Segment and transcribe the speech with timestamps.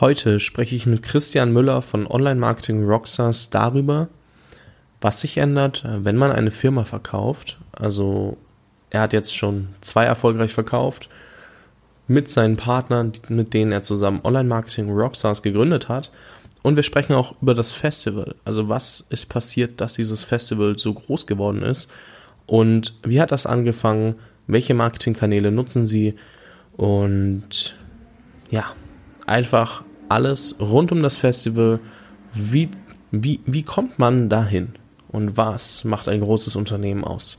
[0.00, 4.06] Heute spreche ich mit Christian Müller von Online Marketing Rockstars darüber,
[5.00, 7.58] was sich ändert, wenn man eine Firma verkauft.
[7.72, 8.36] Also
[8.90, 11.08] er hat jetzt schon zwei erfolgreich verkauft
[12.06, 16.12] mit seinen Partnern, mit denen er zusammen Online Marketing Rockstars gegründet hat.
[16.62, 18.36] Und wir sprechen auch über das Festival.
[18.44, 21.90] Also was ist passiert, dass dieses Festival so groß geworden ist?
[22.46, 24.14] Und wie hat das angefangen?
[24.46, 26.14] Welche Marketingkanäle nutzen sie?
[26.76, 27.74] Und
[28.52, 28.66] ja,
[29.26, 31.80] einfach alles rund um das Festival.
[32.32, 32.70] Wie,
[33.10, 34.74] wie, wie kommt man dahin?
[35.08, 37.38] Und was macht ein großes Unternehmen aus?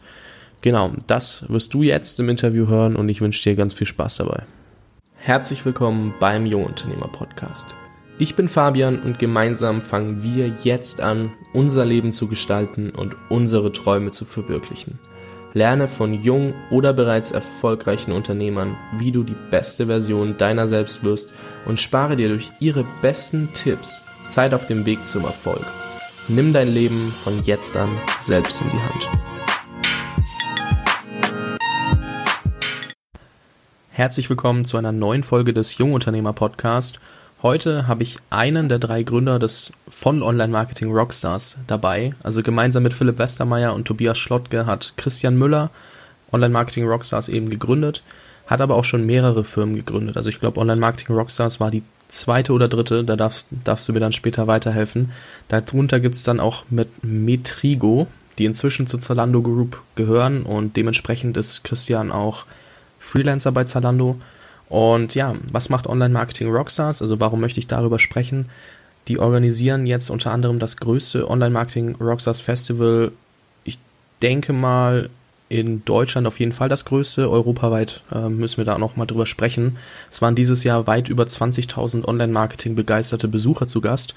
[0.61, 4.17] Genau, das wirst du jetzt im Interview hören und ich wünsche dir ganz viel Spaß
[4.17, 4.43] dabei.
[5.15, 7.67] Herzlich willkommen beim Jungunternehmer Podcast.
[8.17, 13.71] Ich bin Fabian und gemeinsam fangen wir jetzt an, unser Leben zu gestalten und unsere
[13.71, 14.99] Träume zu verwirklichen.
[15.53, 21.31] Lerne von jungen oder bereits erfolgreichen Unternehmern, wie du die beste Version deiner selbst wirst
[21.65, 25.65] und spare dir durch ihre besten Tipps Zeit auf dem Weg zum Erfolg.
[26.27, 27.89] Nimm dein Leben von jetzt an
[28.21, 29.19] selbst in die Hand.
[33.89, 36.99] Herzlich willkommen zu einer neuen Folge des Jungunternehmer Podcast.
[37.41, 42.11] Heute habe ich einen der drei Gründer des von Online Marketing Rockstars dabei.
[42.21, 45.69] Also gemeinsam mit Philipp Westermeier und Tobias Schlottke hat Christian Müller
[46.33, 48.03] Online Marketing Rockstars eben gegründet,
[48.45, 50.17] hat aber auch schon mehrere Firmen gegründet.
[50.17, 53.93] Also ich glaube, Online Marketing Rockstars war die zweite oder dritte, da darf, darfst du
[53.93, 55.11] mir dann später weiterhelfen.
[55.47, 61.37] Darunter gibt es dann auch mit Metrigo, die inzwischen zur Zalando Group gehören und dementsprechend
[61.37, 62.45] ist Christian auch
[62.99, 64.19] Freelancer bei Zalando.
[64.69, 67.01] Und ja, was macht Online Marketing Rockstars?
[67.01, 68.49] Also warum möchte ich darüber sprechen?
[69.07, 73.11] Die organisieren jetzt unter anderem das größte Online Marketing Rockstars Festival.
[73.63, 73.79] Ich
[74.21, 75.09] denke mal
[75.49, 77.29] in Deutschland auf jeden Fall das größte.
[77.29, 79.77] Europaweit äh, müssen wir da noch mal drüber sprechen.
[80.11, 84.13] Es waren dieses Jahr weit über 20.000 Online-Marketing begeisterte Besucher zu Gast.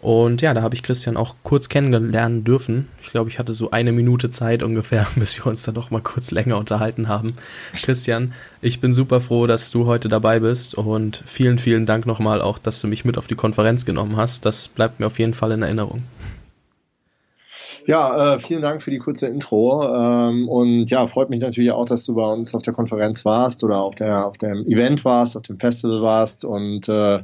[0.00, 2.88] Und ja, da habe ich Christian auch kurz kennenlernen dürfen.
[3.02, 6.00] Ich glaube, ich hatte so eine Minute Zeit ungefähr, bis wir uns dann noch mal
[6.00, 7.34] kurz länger unterhalten haben.
[7.74, 12.40] Christian, ich bin super froh, dass du heute dabei bist und vielen, vielen Dank nochmal
[12.40, 14.46] auch, dass du mich mit auf die Konferenz genommen hast.
[14.46, 16.02] Das bleibt mir auf jeden Fall in Erinnerung.
[17.86, 19.84] Ja, äh, vielen Dank für die kurze Intro.
[19.84, 23.64] Ähm, und ja, freut mich natürlich auch, dass du bei uns auf der Konferenz warst
[23.64, 27.20] oder auf, der, auf dem Event warst, auf dem Festival warst und äh,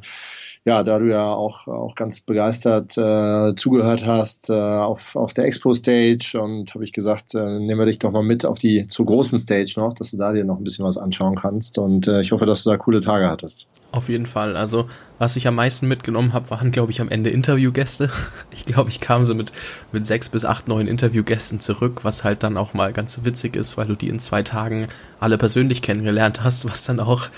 [0.66, 5.44] ja, da du ja auch, auch ganz begeistert äh, zugehört hast äh, auf, auf der
[5.44, 9.06] Expo-Stage und habe ich gesagt, äh, nehmen wir dich doch mal mit auf die zur
[9.06, 12.20] großen Stage noch, dass du da dir noch ein bisschen was anschauen kannst und äh,
[12.20, 13.68] ich hoffe, dass du da coole Tage hattest.
[13.92, 14.56] Auf jeden Fall.
[14.56, 14.88] Also,
[15.18, 18.10] was ich am meisten mitgenommen habe, waren, glaube ich, am Ende Interviewgäste.
[18.50, 19.52] Ich glaube, ich kam so mit,
[19.92, 23.76] mit sechs bis acht neuen Interviewgästen zurück, was halt dann auch mal ganz witzig ist,
[23.76, 24.88] weil du die in zwei Tagen
[25.20, 27.28] alle persönlich kennengelernt hast, was dann auch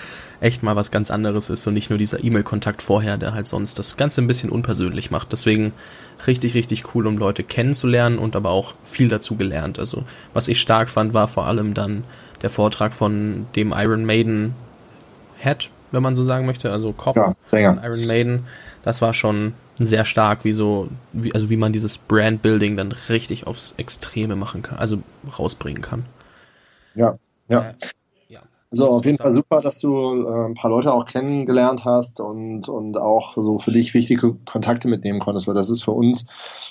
[0.41, 3.79] echt mal was ganz anderes ist und nicht nur dieser E-Mail-Kontakt vorher, der halt sonst
[3.79, 5.33] das Ganze ein bisschen unpersönlich macht.
[5.33, 5.73] Deswegen
[6.27, 9.79] richtig, richtig cool, um Leute kennenzulernen und aber auch viel dazu gelernt.
[9.79, 12.05] Also was ich stark fand, war vor allem dann
[12.43, 14.55] der Vortrag von dem Iron Maiden
[15.39, 18.47] Head, wenn man so sagen möchte, also Kopf ja, von Iron Maiden.
[18.85, 23.47] Das war schon sehr stark, wie so, wie, also wie man dieses Brand-Building dann richtig
[23.47, 24.99] aufs Extreme machen kann, also
[25.39, 26.05] rausbringen kann.
[26.95, 27.71] Ja, ja.
[27.71, 27.75] Äh,
[28.71, 32.69] also auf jeden Fall super, dass du äh, ein paar Leute auch kennengelernt hast und,
[32.69, 36.27] und auch so für dich wichtige Kontakte mitnehmen konntest, weil das ist für uns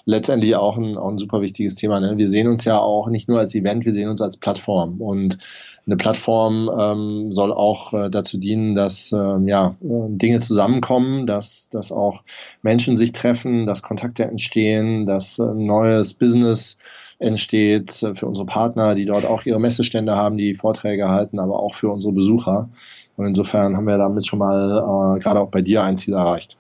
[0.05, 1.99] letztendlich auch ein, auch ein super wichtiges Thema.
[1.99, 2.17] Ne?
[2.17, 5.39] Wir sehen uns ja auch nicht nur als Event, wir sehen uns als Plattform und
[5.87, 11.93] eine Plattform ähm, soll auch äh, dazu dienen, dass ähm, ja, Dinge zusammenkommen, dass, dass
[11.93, 12.23] auch
[12.61, 16.77] Menschen sich treffen, dass Kontakte entstehen, dass äh, neues Business
[17.19, 21.59] entsteht äh, für unsere Partner, die dort auch ihre Messestände haben, die Vorträge halten, aber
[21.59, 22.69] auch für unsere Besucher.
[23.15, 26.57] Und insofern haben wir damit schon mal äh, gerade auch bei dir ein Ziel erreicht.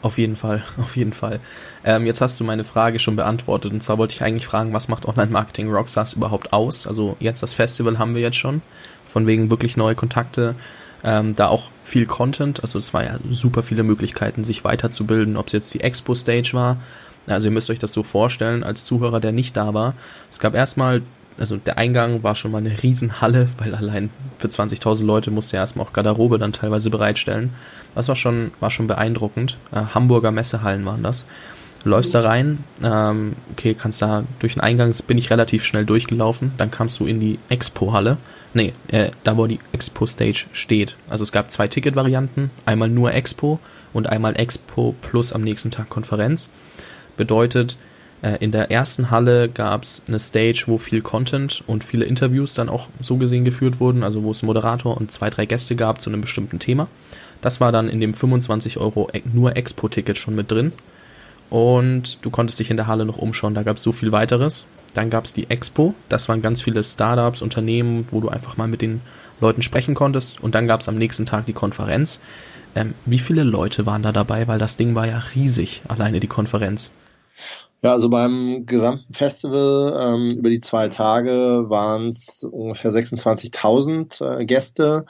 [0.00, 1.40] Auf jeden Fall, auf jeden Fall.
[1.84, 3.72] Ähm, jetzt hast du meine Frage schon beantwortet.
[3.72, 6.86] Und zwar wollte ich eigentlich fragen, was macht Online-Marketing Rockstars überhaupt aus?
[6.86, 8.62] Also jetzt das Festival haben wir jetzt schon,
[9.04, 10.54] von wegen wirklich neue Kontakte.
[11.04, 15.46] Ähm, da auch viel Content, also es war ja super viele Möglichkeiten, sich weiterzubilden, ob
[15.46, 16.78] es jetzt die Expo-Stage war,
[17.28, 19.94] also ihr müsst euch das so vorstellen, als Zuhörer, der nicht da war.
[20.30, 21.02] Es gab erstmal,
[21.38, 25.62] also der Eingang war schon mal eine Riesenhalle, weil allein für 20.000 Leute musste er
[25.62, 27.54] erstmal auch Garderobe dann teilweise bereitstellen.
[27.94, 29.58] Das war schon, war schon beeindruckend.
[29.72, 31.26] Äh, Hamburger Messehallen waren das.
[31.84, 36.52] läufst da rein, ähm, okay, kannst da durch den Eingang, bin ich relativ schnell durchgelaufen,
[36.58, 38.18] dann kamst du in die Expo-Halle.
[38.52, 40.96] Nee, äh, da wo die Expo-Stage steht.
[41.08, 43.60] Also es gab zwei Ticket-Varianten, einmal nur Expo
[43.92, 46.50] und einmal Expo plus am nächsten Tag Konferenz.
[47.16, 47.78] Bedeutet,
[48.40, 52.68] in der ersten Halle gab es eine Stage, wo viel Content und viele Interviews dann
[52.68, 56.10] auch so gesehen geführt wurden, also wo es Moderator und zwei, drei Gäste gab zu
[56.10, 56.88] einem bestimmten Thema.
[57.40, 60.72] Das war dann in dem 25 Euro nur Expo-Ticket schon mit drin.
[61.50, 64.66] Und du konntest dich in der Halle noch umschauen, da gab es so viel weiteres.
[64.94, 68.68] Dann gab es die Expo, das waren ganz viele Startups, Unternehmen, wo du einfach mal
[68.68, 69.00] mit den
[69.40, 70.40] Leuten sprechen konntest.
[70.40, 72.20] Und dann gab es am nächsten Tag die Konferenz.
[72.74, 74.48] Ähm, wie viele Leute waren da dabei?
[74.48, 76.92] Weil das Ding war ja riesig, alleine die Konferenz.
[77.82, 84.44] Ja, also beim gesamten Festival ähm, über die zwei Tage waren es ungefähr 26.000 äh,
[84.46, 85.04] Gäste.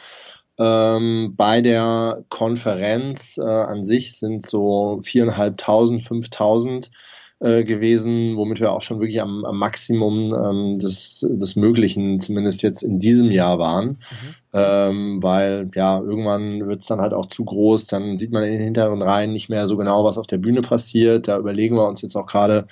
[0.59, 6.91] Ähm, bei der Konferenz äh, an sich sind so 4.500, 5.000
[7.41, 12.63] äh, gewesen, womit wir auch schon wirklich am, am Maximum ähm, des, des Möglichen, zumindest
[12.63, 13.91] jetzt in diesem Jahr waren.
[13.91, 14.35] Mhm.
[14.55, 18.53] Ähm, weil ja, irgendwann wird es dann halt auch zu groß, dann sieht man in
[18.53, 21.29] den hinteren Reihen nicht mehr so genau, was auf der Bühne passiert.
[21.29, 22.67] Da überlegen wir uns jetzt auch gerade,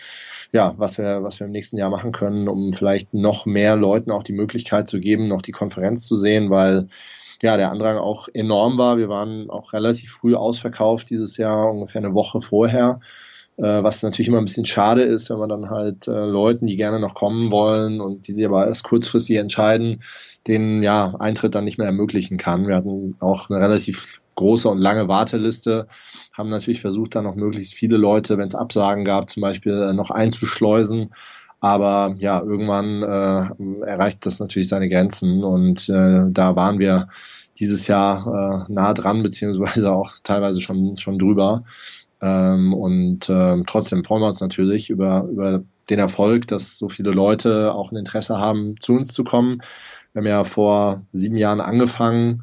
[0.53, 4.11] ja, was wir, was wir im nächsten Jahr machen können, um vielleicht noch mehr Leuten
[4.11, 6.89] auch die Möglichkeit zu geben, noch die Konferenz zu sehen, weil
[7.43, 8.99] ja, der Andrang auch enorm war.
[8.99, 13.01] Wir waren auch relativ früh ausverkauft dieses Jahr, ungefähr eine Woche vorher.
[13.59, 16.77] Äh, was natürlich immer ein bisschen schade ist, wenn man dann halt äh, Leuten, die
[16.77, 20.03] gerne noch kommen wollen und die sich aber erst kurzfristig entscheiden,
[20.47, 22.67] den ja Eintritt dann nicht mehr ermöglichen kann.
[22.67, 25.89] Wir hatten auch eine relativ große und lange Warteliste,
[26.33, 29.93] haben natürlich versucht, dann noch möglichst viele Leute, wenn es Absagen gab, zum Beispiel äh,
[29.95, 31.15] noch einzuschleusen.
[31.61, 37.09] Aber ja, irgendwann äh, erreicht das natürlich seine Grenzen und äh, da waren wir
[37.59, 41.65] dieses Jahr äh, nah dran, beziehungsweise auch teilweise schon, schon drüber.
[42.27, 47.13] Ähm, und ähm, trotzdem freuen wir uns natürlich über, über den Erfolg, dass so viele
[47.13, 49.61] Leute auch ein Interesse haben, zu uns zu kommen.
[50.13, 52.43] Wir haben ja vor sieben Jahren angefangen,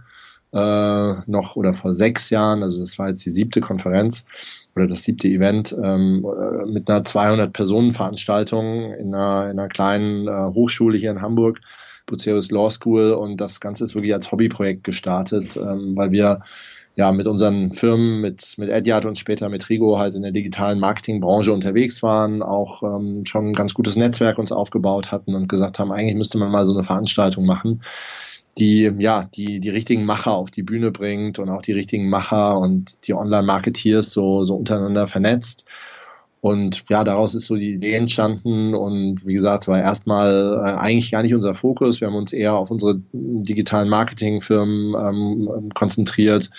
[0.54, 4.24] äh, noch oder vor sechs Jahren, also das war jetzt die siebte Konferenz
[4.76, 9.68] oder das siebte Event ähm, äh, mit einer 200 Personen Veranstaltung in einer, in einer
[9.68, 11.60] kleinen äh, Hochschule hier in Hamburg,
[12.06, 16.44] Buceus Law School und das Ganze ist wirklich als Hobbyprojekt gestartet, ähm, weil wir
[16.96, 20.80] ja mit unseren Firmen, mit, mit Edyard und später mit Rigo halt in der digitalen
[20.80, 25.80] Marketingbranche unterwegs waren, auch ähm, schon ein ganz gutes Netzwerk uns aufgebaut hatten und gesagt
[25.80, 27.82] haben, eigentlich müsste man mal so eine Veranstaltung machen,
[28.60, 32.60] die ja die die richtigen Macher auf die Bühne bringt und auch die richtigen Macher
[32.60, 35.66] und die Online-Marketeers so so untereinander vernetzt.
[36.44, 41.10] Und ja, daraus ist so die Idee entstanden und wie gesagt, war erstmal äh, eigentlich
[41.10, 42.02] gar nicht unser Fokus.
[42.02, 46.50] Wir haben uns eher auf unsere digitalen Marketingfirmen ähm, konzentriert,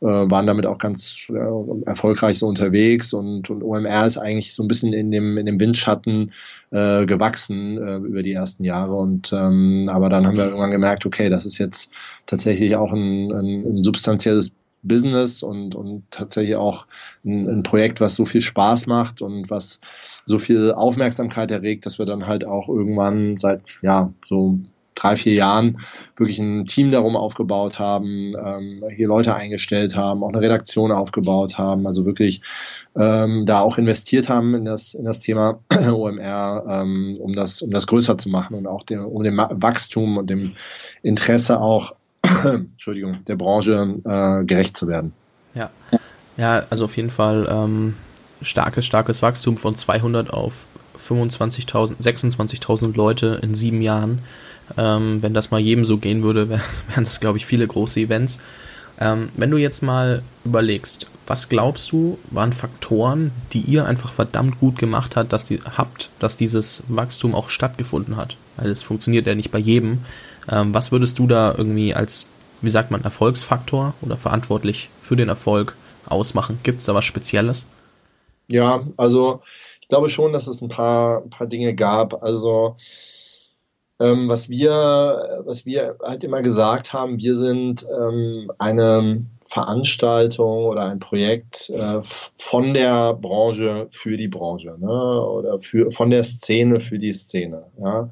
[0.00, 4.62] äh, waren damit auch ganz äh, erfolgreich so unterwegs und, und OMR ist eigentlich so
[4.62, 6.30] ein bisschen in dem, in dem Windschatten
[6.70, 8.94] äh, gewachsen äh, über die ersten Jahre.
[8.94, 11.90] Und ähm, aber dann haben wir irgendwann gemerkt, okay, das ist jetzt
[12.26, 14.52] tatsächlich auch ein, ein, ein substanzielles
[14.84, 16.86] Business und, und tatsächlich auch
[17.24, 19.80] ein, ein, Projekt, was so viel Spaß macht und was
[20.24, 24.58] so viel Aufmerksamkeit erregt, dass wir dann halt auch irgendwann seit ja so
[24.94, 25.80] drei, vier Jahren
[26.16, 31.58] wirklich ein Team darum aufgebaut haben, ähm, hier Leute eingestellt haben, auch eine Redaktion aufgebaut
[31.58, 32.42] haben, also wirklich
[32.96, 37.70] ähm, da auch investiert haben in das, in das Thema OMR, ähm, um, das, um
[37.70, 40.52] das größer zu machen und auch den, um dem Wachstum und dem
[41.02, 41.94] Interesse auch
[42.44, 45.12] Entschuldigung, der Branche äh, gerecht zu werden.
[45.54, 45.70] Ja,
[46.36, 47.94] ja, also auf jeden Fall ähm,
[48.42, 50.66] starkes, starkes Wachstum von 200 auf
[50.98, 54.20] 25.000, 26.000 Leute in sieben Jahren.
[54.76, 56.48] Ähm, wenn das mal jedem so gehen würde,
[56.88, 58.42] wären das, glaube ich, viele große Events.
[58.98, 64.60] Ähm, wenn du jetzt mal überlegst, was glaubst du, waren Faktoren, die ihr einfach verdammt
[64.60, 68.36] gut gemacht hat, dass die, habt, dass dieses Wachstum auch stattgefunden hat?
[68.56, 69.98] Weil es funktioniert ja nicht bei jedem.
[70.50, 72.26] Ähm, was würdest du da irgendwie als,
[72.60, 76.60] wie sagt man, Erfolgsfaktor oder verantwortlich für den Erfolg ausmachen?
[76.62, 77.66] Gibt es da was Spezielles?
[78.48, 79.40] Ja, also
[79.80, 82.22] ich glaube schon, dass es ein paar, paar Dinge gab.
[82.22, 82.76] Also
[84.00, 90.86] ähm, was wir, was wir halt immer gesagt haben, wir sind ähm, eine Veranstaltung oder
[90.86, 92.00] ein Projekt äh,
[92.38, 95.22] von der Branche für die Branche ne?
[95.22, 97.66] oder für, von der Szene für die Szene.
[97.78, 98.10] Ja?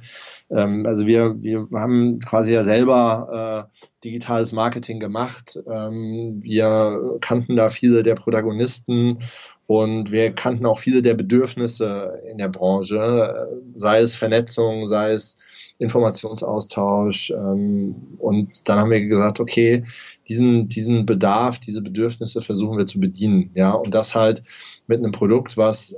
[0.50, 5.58] Ähm, also wir, wir haben quasi ja selber äh, digitales Marketing gemacht.
[5.66, 9.18] Ähm, wir kannten da viele der Protagonisten
[9.66, 15.36] und wir kannten auch viele der Bedürfnisse in der Branche, sei es Vernetzung, sei es
[15.78, 17.30] Informationsaustausch.
[17.30, 19.84] Ähm, und dann haben wir gesagt, okay,
[20.28, 23.50] diesen, diesen Bedarf, diese Bedürfnisse versuchen wir zu bedienen.
[23.54, 24.42] Ja, und das halt
[24.86, 25.96] mit einem Produkt, was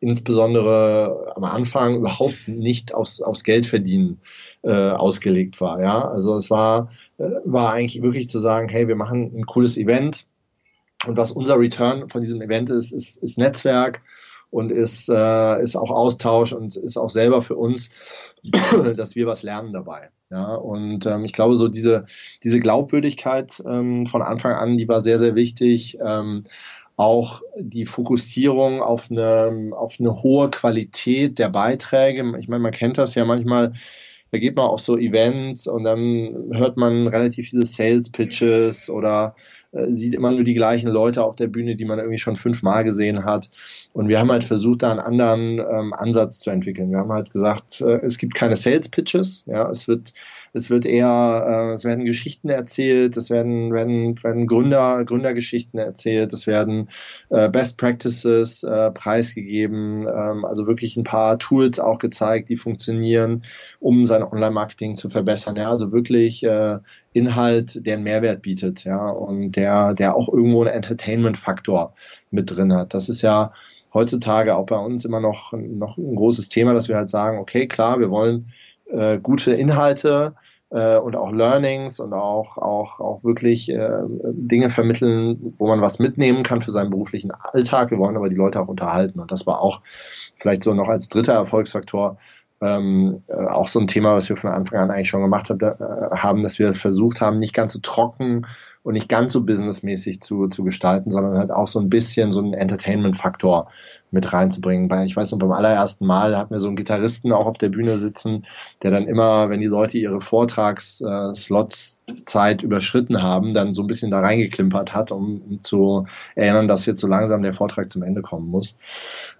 [0.00, 4.20] insbesondere am Anfang überhaupt nicht aufs, aufs Geld verdienen
[4.62, 5.80] äh, ausgelegt war.
[5.82, 9.76] Ja, also es war, äh, war eigentlich wirklich zu sagen, hey, wir machen ein cooles
[9.76, 10.27] Event
[11.06, 14.02] und was unser Return von diesem Event ist, ist, ist Netzwerk
[14.50, 17.90] und ist, äh, ist auch Austausch und ist auch selber für uns,
[18.96, 20.10] dass wir was lernen dabei.
[20.30, 22.04] Ja, und ähm, ich glaube, so diese,
[22.42, 25.98] diese Glaubwürdigkeit ähm, von Anfang an, die war sehr, sehr wichtig.
[26.04, 26.44] Ähm,
[26.96, 32.34] auch die Fokussierung auf eine, auf eine hohe Qualität der Beiträge.
[32.40, 33.72] Ich meine, man kennt das ja manchmal,
[34.32, 39.36] da geht man auf so Events und dann hört man relativ viele Sales Pitches oder
[39.72, 42.84] äh, sieht immer nur die gleichen Leute auf der Bühne, die man irgendwie schon fünfmal
[42.84, 43.50] gesehen hat.
[43.92, 46.90] Und wir haben halt versucht, da einen anderen ähm, Ansatz zu entwickeln.
[46.90, 50.12] Wir haben halt gesagt, äh, es gibt keine Sales Pitches, ja, es wird
[50.52, 56.32] es wird eher, äh, es werden Geschichten erzählt, es werden, werden, werden Gründer, Gründergeschichten erzählt,
[56.32, 56.88] es werden
[57.30, 63.42] äh, Best Practices äh, preisgegeben, ähm, also wirklich ein paar Tools auch gezeigt, die funktionieren,
[63.80, 65.56] um sein Online-Marketing zu verbessern.
[65.56, 66.78] Ja, also wirklich äh,
[67.12, 71.94] Inhalt, der einen Mehrwert bietet, ja, und der, der auch irgendwo einen Entertainment-Faktor
[72.30, 72.94] mit drin hat.
[72.94, 73.52] Das ist ja
[73.92, 77.66] heutzutage auch bei uns immer noch, noch ein großes Thema, dass wir halt sagen, okay,
[77.66, 78.52] klar, wir wollen
[78.90, 80.34] äh, gute Inhalte
[80.70, 84.00] äh, und auch Learnings und auch, auch, auch wirklich äh,
[84.32, 87.90] Dinge vermitteln, wo man was mitnehmen kann für seinen beruflichen Alltag.
[87.90, 89.20] Wir wollen aber die Leute auch unterhalten.
[89.20, 89.80] Und das war auch
[90.36, 92.18] vielleicht so noch als dritter Erfolgsfaktor
[92.60, 95.62] ähm, äh, auch so ein Thema, was wir von Anfang an eigentlich schon gemacht hab,
[95.62, 95.70] äh,
[96.16, 98.46] haben, dass wir versucht haben, nicht ganz so trocken
[98.82, 102.40] und nicht ganz so businessmäßig zu, zu gestalten, sondern halt auch so ein bisschen so
[102.40, 103.70] einen Entertainment-Faktor
[104.10, 104.90] mit reinzubringen.
[104.90, 107.68] Weil ich weiß noch, beim allerersten Mal hatten wir so einen Gitarristen auch auf der
[107.68, 108.46] Bühne sitzen,
[108.82, 114.10] der dann immer, wenn die Leute ihre Vortrags-Slots-Zeit äh, überschritten haben, dann so ein bisschen
[114.10, 118.48] da reingeklimpert hat, um, zu erinnern, dass jetzt so langsam der Vortrag zum Ende kommen
[118.48, 118.76] muss.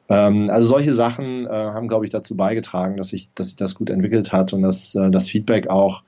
[0.08, 3.74] Ähm, also solche Sachen äh, haben, glaube ich, dazu beigetragen, dass sich dass sich das
[3.74, 6.02] gut entwickelt hat und dass äh, das Feedback auch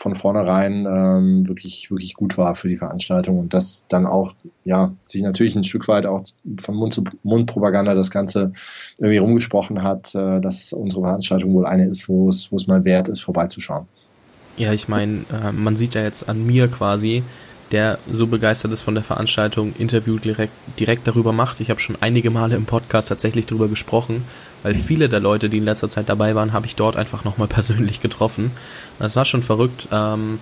[0.00, 4.32] von vornherein ähm, wirklich, wirklich gut war für die Veranstaltung und das dann auch,
[4.64, 6.22] ja, sich natürlich ein Stück weit auch
[6.58, 8.54] von Mund zu Mund Propaganda das Ganze
[8.98, 13.20] irgendwie rumgesprochen hat, äh, dass unsere Veranstaltung wohl eine ist, wo es, mal wert ist,
[13.20, 13.86] vorbeizuschauen.
[14.56, 17.22] Ja, ich meine, äh, man sieht ja jetzt an mir quasi,
[17.72, 21.60] der so begeistert ist von der Veranstaltung, Interview direkt, direkt darüber macht.
[21.60, 24.24] Ich habe schon einige Male im Podcast tatsächlich darüber gesprochen,
[24.62, 27.48] weil viele der Leute, die in letzter Zeit dabei waren, habe ich dort einfach nochmal
[27.48, 28.50] persönlich getroffen.
[28.98, 30.40] Das war schon verrückt, ähm,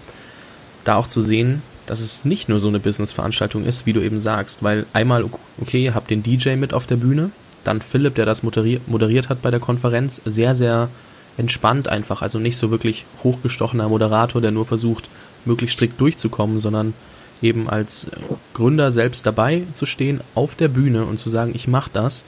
[0.84, 4.18] da auch zu sehen, dass es nicht nur so eine Business-Veranstaltung ist, wie du eben
[4.18, 5.24] sagst, weil einmal,
[5.60, 7.30] okay, habt den DJ mit auf der Bühne,
[7.64, 10.88] dann Philipp, der das moderiert, moderiert hat bei der Konferenz, sehr, sehr
[11.36, 15.08] entspannt einfach, also nicht so wirklich hochgestochener Moderator, der nur versucht,
[15.44, 16.94] möglichst strikt durchzukommen, sondern
[17.42, 18.10] eben als
[18.54, 22.24] Gründer selbst dabei zu stehen auf der Bühne und zu sagen, ich mache das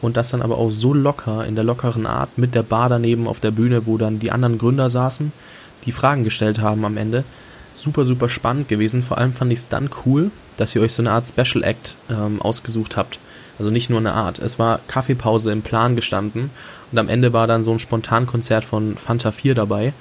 [0.00, 3.26] und das dann aber auch so locker, in der lockeren Art, mit der Bar daneben
[3.26, 5.32] auf der Bühne, wo dann die anderen Gründer saßen,
[5.84, 7.24] die Fragen gestellt haben am Ende.
[7.72, 9.02] Super, super spannend gewesen.
[9.02, 11.96] Vor allem fand ich es dann cool, dass ihr euch so eine Art Special Act
[12.10, 13.18] ähm, ausgesucht habt.
[13.58, 14.38] Also nicht nur eine Art.
[14.38, 16.50] Es war Kaffeepause im Plan gestanden
[16.92, 19.92] und am Ende war dann so ein Spontankonzert von Fanta 4 dabei.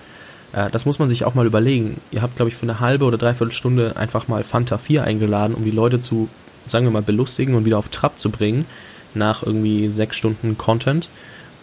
[0.54, 2.02] Äh, das muss man sich auch mal überlegen.
[2.12, 5.56] Ihr habt, glaube ich, für eine halbe oder dreiviertel Stunde einfach mal Fanta 4 eingeladen,
[5.56, 6.30] um die Leute zu,
[6.68, 8.66] sagen wir mal, belustigen und wieder auf Trab zu bringen,
[9.14, 11.10] nach irgendwie sechs Stunden Content.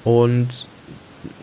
[0.05, 0.69] Und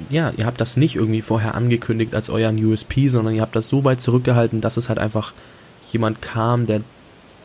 [0.10, 3.70] ja, ihr habt das nicht irgendwie vorher angekündigt als euren USP, sondern ihr habt das
[3.70, 5.34] so weit zurückgehalten, dass es halt einfach
[5.92, 6.82] jemand kam, der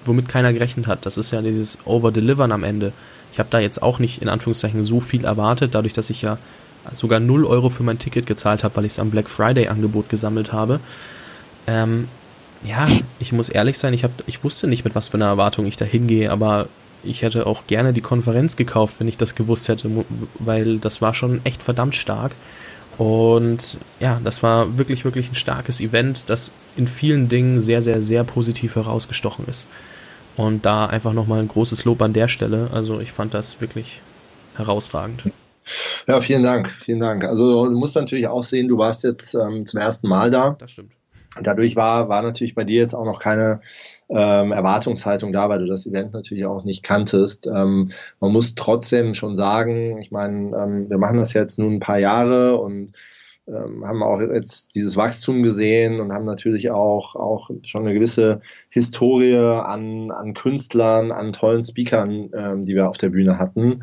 [0.05, 1.07] womit keiner gerechnet hat.
[1.07, 2.93] Das ist ja dieses Over-Delivern am Ende.
[3.33, 6.39] Ich habe da jetzt auch nicht in Anführungszeichen so viel erwartet, dadurch, dass ich ja
[6.95, 10.09] sogar 0 Euro für mein Ticket gezahlt habe, weil ich es am Black Friday Angebot
[10.09, 10.81] gesammelt habe.
[11.67, 12.09] Ähm,
[12.65, 12.89] ja,
[13.19, 15.77] ich muss ehrlich sein, ich, hab, ich wusste nicht, mit was für einer Erwartung ich
[15.77, 16.69] da hingehe, aber
[17.03, 19.89] ich hätte auch gerne die Konferenz gekauft, wenn ich das gewusst hätte,
[20.39, 22.35] weil das war schon echt verdammt stark.
[22.99, 28.03] Und ja, das war wirklich, wirklich ein starkes Event, das in vielen Dingen sehr, sehr,
[28.03, 29.69] sehr positiv herausgestochen ist.
[30.37, 32.71] Und da einfach nochmal ein großes Lob an der Stelle.
[32.73, 34.01] Also ich fand das wirklich
[34.57, 35.25] herausragend.
[36.07, 37.25] Ja, vielen Dank, vielen Dank.
[37.25, 40.57] Also du musst natürlich auch sehen, du warst jetzt ähm, zum ersten Mal da.
[40.59, 40.93] Das stimmt.
[41.43, 43.61] Dadurch war, war natürlich bei dir jetzt auch noch keine
[44.09, 47.47] ähm, Erwartungshaltung da, weil du das Event natürlich auch nicht kanntest.
[47.47, 51.81] Ähm, man muss trotzdem schon sagen, ich meine, ähm, wir machen das jetzt nun ein
[51.81, 52.93] paar Jahre und
[53.49, 58.41] ähm, haben auch jetzt dieses Wachstum gesehen und haben natürlich auch, auch schon eine gewisse
[58.71, 63.83] Historie an, an Künstlern, an tollen Speakern, ähm, die wir auf der Bühne hatten.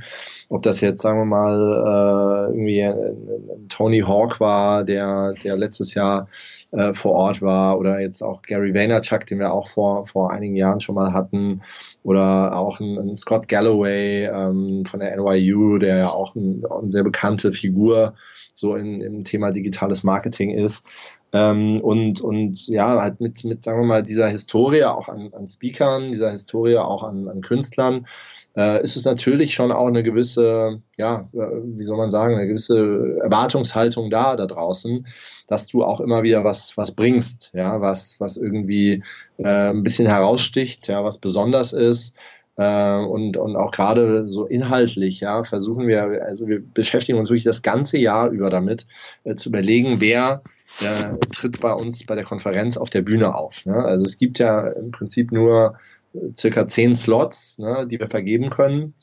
[0.50, 6.28] Ob das jetzt, sagen wir mal, äh, irgendwie Tony Hawk war, der, der letztes Jahr
[6.72, 10.56] äh, vor Ort war, oder jetzt auch Gary Vaynerchuk, den wir auch vor, vor einigen
[10.56, 11.62] Jahren schon mal hatten,
[12.04, 16.92] oder auch ein, ein Scott Galloway ähm, von der NYU, der ja auch ein, eine
[16.92, 18.16] sehr bekannte Figur
[18.54, 20.86] so in, im Thema digitales Marketing ist.
[21.34, 25.48] Ähm, und, und ja, halt mit, mit, sagen wir mal, dieser Historie auch an, an
[25.50, 28.06] Speakern, dieser Historie auch an, an Künstlern,
[28.56, 32.48] äh, ist es natürlich schon auch eine gewisse, ja, äh, wie soll man sagen, eine
[32.48, 35.08] gewisse Erwartungshaltung da, da draußen,
[35.48, 39.04] dass du auch immer wieder was, was bringst, ja, was, was irgendwie
[39.38, 42.16] äh, ein bisschen heraussticht, ja, was besonders ist.
[42.56, 47.44] Äh, und, und auch gerade so inhaltlich, ja, versuchen wir, also wir beschäftigen uns wirklich
[47.44, 48.86] das ganze Jahr über damit,
[49.24, 50.44] äh, zu überlegen, wer
[50.82, 53.66] der tritt bei uns bei der Konferenz auf der Bühne auf.
[53.66, 53.76] Ne?
[53.76, 55.76] Also es gibt ja im Prinzip nur
[56.14, 58.94] äh, circa zehn Slots, ne, die wir vergeben können.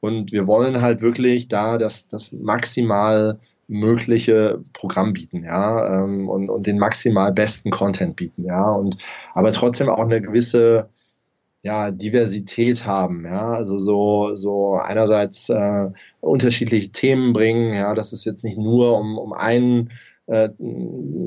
[0.00, 6.50] Und wir wollen halt wirklich da das, das maximal mögliche Programm bieten, ja, ähm, und,
[6.50, 8.98] und den maximal besten Content bieten, ja, und
[9.34, 10.88] aber trotzdem auch eine gewisse
[11.66, 18.24] ja, Diversität haben, ja, also so, so einerseits äh, unterschiedliche Themen bringen, ja, dass es
[18.24, 19.90] jetzt nicht nur um, um einen
[20.28, 20.48] äh,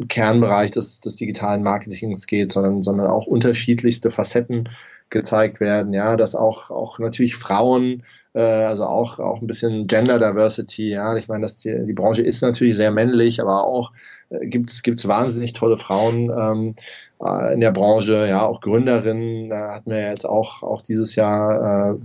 [0.08, 4.70] Kernbereich des, des digitalen Marketings geht, sondern, sondern auch unterschiedlichste Facetten
[5.10, 8.04] gezeigt werden, ja, dass auch, auch natürlich Frauen,
[8.34, 12.22] äh, also auch, auch ein bisschen Gender Diversity, ja, ich meine, dass die, die Branche
[12.22, 13.92] ist natürlich sehr männlich, aber auch
[14.30, 16.76] äh, gibt es wahnsinnig tolle Frauen ähm,
[17.24, 21.94] äh, in der Branche, ja, auch Gründerinnen, da hatten wir jetzt auch, auch dieses Jahr
[21.94, 21.98] äh,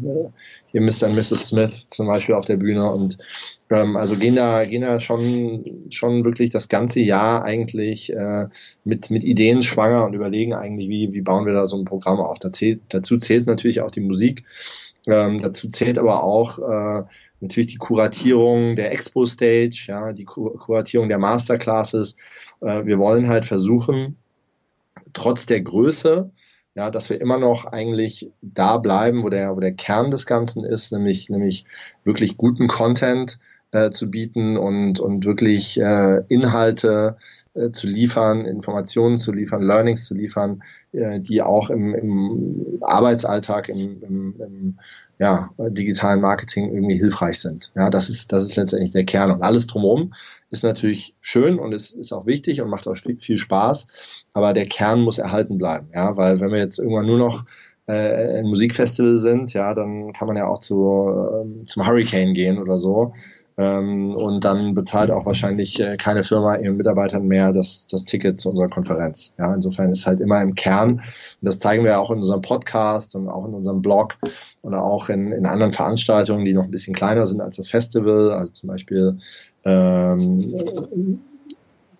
[0.67, 1.09] hier Mr.
[1.09, 1.49] und Mrs.
[1.49, 3.19] Smith zum Beispiel auf der Bühne und
[3.71, 8.47] ähm, also gehen da, gehen da schon, schon wirklich das ganze Jahr eigentlich äh,
[8.85, 12.21] mit, mit Ideen schwanger und überlegen eigentlich, wie, wie bauen wir da so ein Programm
[12.21, 12.39] auf.
[12.39, 14.45] Da zählt, dazu zählt natürlich auch die Musik,
[15.07, 17.05] ähm, dazu zählt aber auch äh,
[17.41, 22.17] natürlich die Kuratierung der Expo-Stage, ja, die Kuratierung der Masterclasses.
[22.61, 24.17] Äh, wir wollen halt versuchen,
[25.13, 26.31] trotz der Größe,
[26.75, 30.65] ja, dass wir immer noch eigentlich da bleiben, wo der, wo der Kern des Ganzen
[30.65, 31.65] ist, nämlich, nämlich
[32.05, 33.39] wirklich guten Content
[33.71, 37.17] äh, zu bieten und, und wirklich äh, Inhalte
[37.55, 43.69] äh, zu liefern, Informationen zu liefern, Learnings zu liefern, äh, die auch im, im Arbeitsalltag,
[43.69, 44.79] im, im, im
[45.19, 47.71] ja, digitalen Marketing irgendwie hilfreich sind.
[47.77, 49.31] Ja, das ist, das ist letztendlich der Kern.
[49.31, 50.15] Und alles drumherum
[50.51, 53.87] ist natürlich schön und ist, ist auch wichtig und macht auch viel Spaß.
[54.33, 55.89] Aber der Kern muss erhalten bleiben.
[55.95, 57.45] Ja, weil wenn wir jetzt irgendwann nur noch
[57.87, 62.59] äh, ein Musikfestival sind, ja, dann kann man ja auch zu, äh, zum Hurricane gehen
[62.59, 63.13] oder so.
[63.57, 68.41] Ähm, und dann bezahlt auch wahrscheinlich äh, keine Firma ihren Mitarbeitern mehr das, das Ticket
[68.41, 69.33] zu unserer Konferenz.
[69.39, 71.03] Ja, insofern ist halt immer im Kern, und
[71.41, 74.17] das zeigen wir auch in unserem Podcast und auch in unserem Blog
[74.63, 78.33] und auch in, in anderen Veranstaltungen, die noch ein bisschen kleiner sind als das Festival,
[78.33, 79.19] also zum Beispiel
[79.65, 81.21] ähm,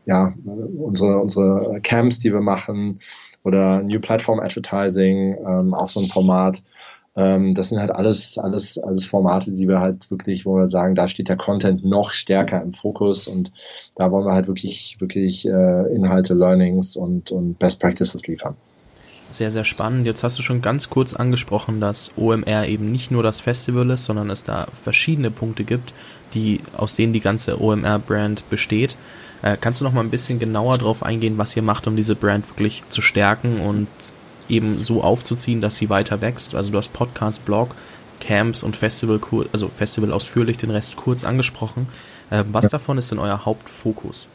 [0.07, 3.01] ja, unsere, unsere Camps, die wir machen,
[3.45, 6.63] oder New Platform Advertising, ähm, auch so ein Format.
[7.17, 10.95] Ähm, das sind halt alles, alles, alles Formate, die wir halt wirklich, wo wir sagen,
[10.95, 13.53] da steht der Content noch stärker im Fokus und
[13.95, 18.57] da wollen wir halt wirklich, wirklich äh, Inhalte, Learnings und, und Best Practices liefern.
[19.31, 20.07] Sehr, sehr spannend.
[20.07, 24.05] Jetzt hast du schon ganz kurz angesprochen, dass OMR eben nicht nur das Festival ist,
[24.05, 25.93] sondern es da verschiedene Punkte gibt,
[26.35, 28.97] die, aus denen die ganze OMR-Brand besteht.
[29.43, 32.15] Äh, kannst du noch mal ein bisschen genauer darauf eingehen, was ihr macht, um diese
[32.15, 33.89] Brand wirklich zu stärken und
[34.49, 36.55] eben so aufzuziehen, dass sie weiter wächst.
[36.55, 37.75] Also du hast Podcast, Blog,
[38.21, 39.21] Camps und Festival,
[39.53, 41.89] also Festival ausführlich, den Rest kurz angesprochen.
[42.31, 42.71] Äh, was ja.
[42.71, 44.29] davon ist denn euer Hauptfokus?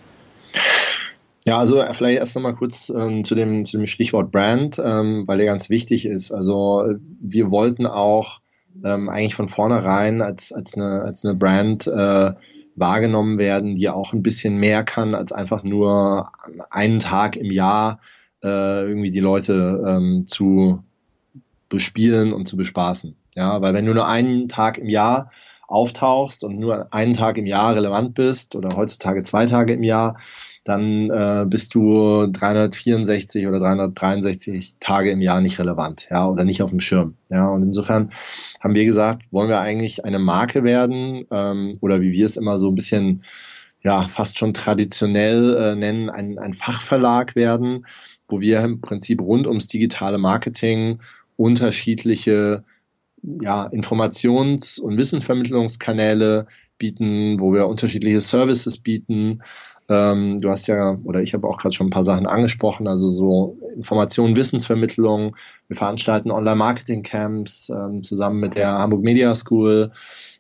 [1.46, 5.38] Ja, also vielleicht erst nochmal kurz ähm, zu, dem, zu dem Stichwort Brand, ähm, weil
[5.38, 6.32] der ganz wichtig ist.
[6.32, 8.42] Also wir wollten auch
[8.84, 12.34] ähm, eigentlich von vornherein als, als, eine, als eine Brand äh,
[12.76, 16.32] wahrgenommen werden, die auch ein bisschen mehr kann als einfach nur
[16.70, 18.00] einen Tag im Jahr
[18.44, 20.84] äh, irgendwie die Leute ähm, zu
[21.70, 23.16] bespielen und zu bespaßen.
[23.36, 25.32] Ja, weil wenn du nur einen Tag im Jahr
[25.68, 30.18] auftauchst und nur einen Tag im Jahr relevant bist oder heutzutage zwei Tage im Jahr,
[30.64, 36.62] dann äh, bist du 364 oder 363 Tage im Jahr nicht relevant, ja, oder nicht
[36.62, 37.16] auf dem Schirm.
[37.30, 38.12] Ja, und insofern
[38.60, 42.60] haben wir gesagt, wollen wir eigentlich eine Marke werden ähm, oder wie wir es immer
[42.60, 43.24] so ein bisschen
[43.82, 47.86] ja fast schon traditionell äh, nennen, ein, ein Fachverlag werden,
[48.30, 51.00] wo wir im Prinzip rund ums digitale Marketing
[51.36, 52.64] unterschiedliche
[53.42, 59.42] ja, Informations- und Wissensvermittlungskanäle bieten, wo wir unterschiedliche Services bieten.
[59.90, 63.08] Ähm, du hast ja, oder ich habe auch gerade schon ein paar Sachen angesprochen, also
[63.08, 65.36] so Information, Wissensvermittlung.
[65.68, 69.92] Wir veranstalten Online-Marketing-Camps ähm, zusammen mit der Hamburg Media School.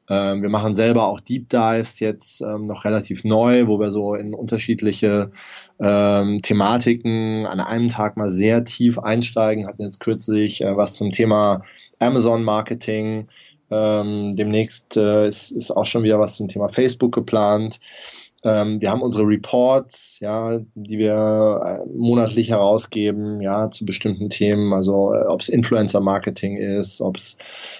[0.09, 4.15] Ähm, wir machen selber auch Deep Dives jetzt ähm, noch relativ neu, wo wir so
[4.15, 5.31] in unterschiedliche
[5.79, 9.67] ähm, Thematiken an einem Tag mal sehr tief einsteigen.
[9.67, 11.63] Hatten jetzt kürzlich äh, was zum Thema
[11.99, 13.27] Amazon Marketing.
[13.71, 17.79] Ähm, demnächst äh, ist, ist auch schon wieder was zum Thema Facebook geplant.
[18.43, 24.73] Ähm, wir haben unsere Reports, ja, die wir äh, monatlich herausgeben, ja, zu bestimmten Themen,
[24.73, 27.37] also äh, ob es Influencer-Marketing ist, ob es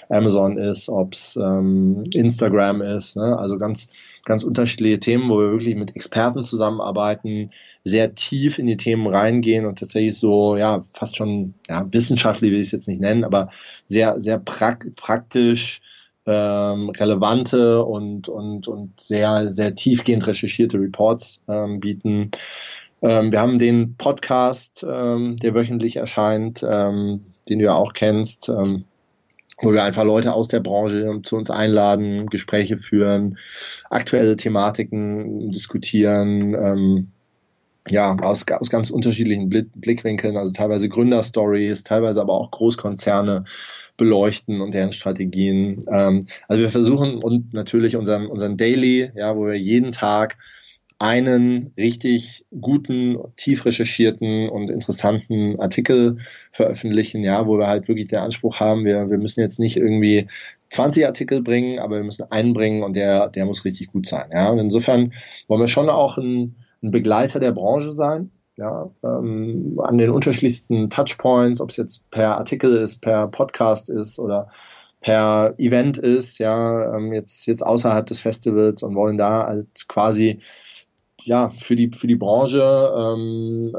[0.10, 3.38] Amazon ist, ob es ähm, Instagram ist, ne?
[3.38, 3.88] also ganz,
[4.26, 7.52] ganz unterschiedliche Themen, wo wir wirklich mit Experten zusammenarbeiten,
[7.86, 12.60] sehr tief in die Themen reingehen und tatsächlich so, ja, fast schon, ja, wissenschaftlich will
[12.60, 13.50] ich es jetzt nicht nennen, aber
[13.86, 15.82] sehr, sehr prak praktisch,
[16.30, 22.30] ähm, relevante und, und, und sehr, sehr tiefgehend recherchierte Reports ähm, bieten.
[23.02, 28.50] Ähm, wir haben den Podcast, ähm, der wöchentlich erscheint, ähm, den du ja auch kennst,
[28.50, 28.84] ähm,
[29.62, 33.38] wo wir einfach Leute aus der Branche zu uns einladen, Gespräche führen,
[33.90, 37.12] aktuelle Thematiken diskutieren,
[37.92, 43.46] ja, aus, aus ganz unterschiedlichen Blickwinkeln, also teilweise Gründerstories, teilweise aber auch Großkonzerne,
[43.98, 45.80] beleuchten und deren Strategien.
[45.92, 50.38] Ähm, also wir versuchen und natürlich unseren, unseren Daily, ja, wo wir jeden Tag
[51.00, 56.18] einen richtig guten, tief recherchierten und interessanten Artikel
[56.52, 60.28] veröffentlichen, ja, wo wir halt wirklich den Anspruch haben, wir, wir müssen jetzt nicht irgendwie
[60.70, 64.30] 20 Artikel bringen, aber wir müssen einen bringen und der, der muss richtig gut sein.
[64.34, 64.50] Ja.
[64.50, 65.14] Und insofern
[65.48, 70.90] wollen wir schon auch ein, ein Begleiter der Branche sein ja, ähm, an den unterschiedlichsten
[70.90, 74.50] Touchpoints, ob es jetzt per Artikel ist, per Podcast ist oder
[75.00, 80.42] per Event ist, ja, ähm, jetzt, jetzt außerhalb des Festivals und wollen da halt quasi
[81.22, 82.62] ja, für die, für die Branche,
[82.98, 83.74] ähm,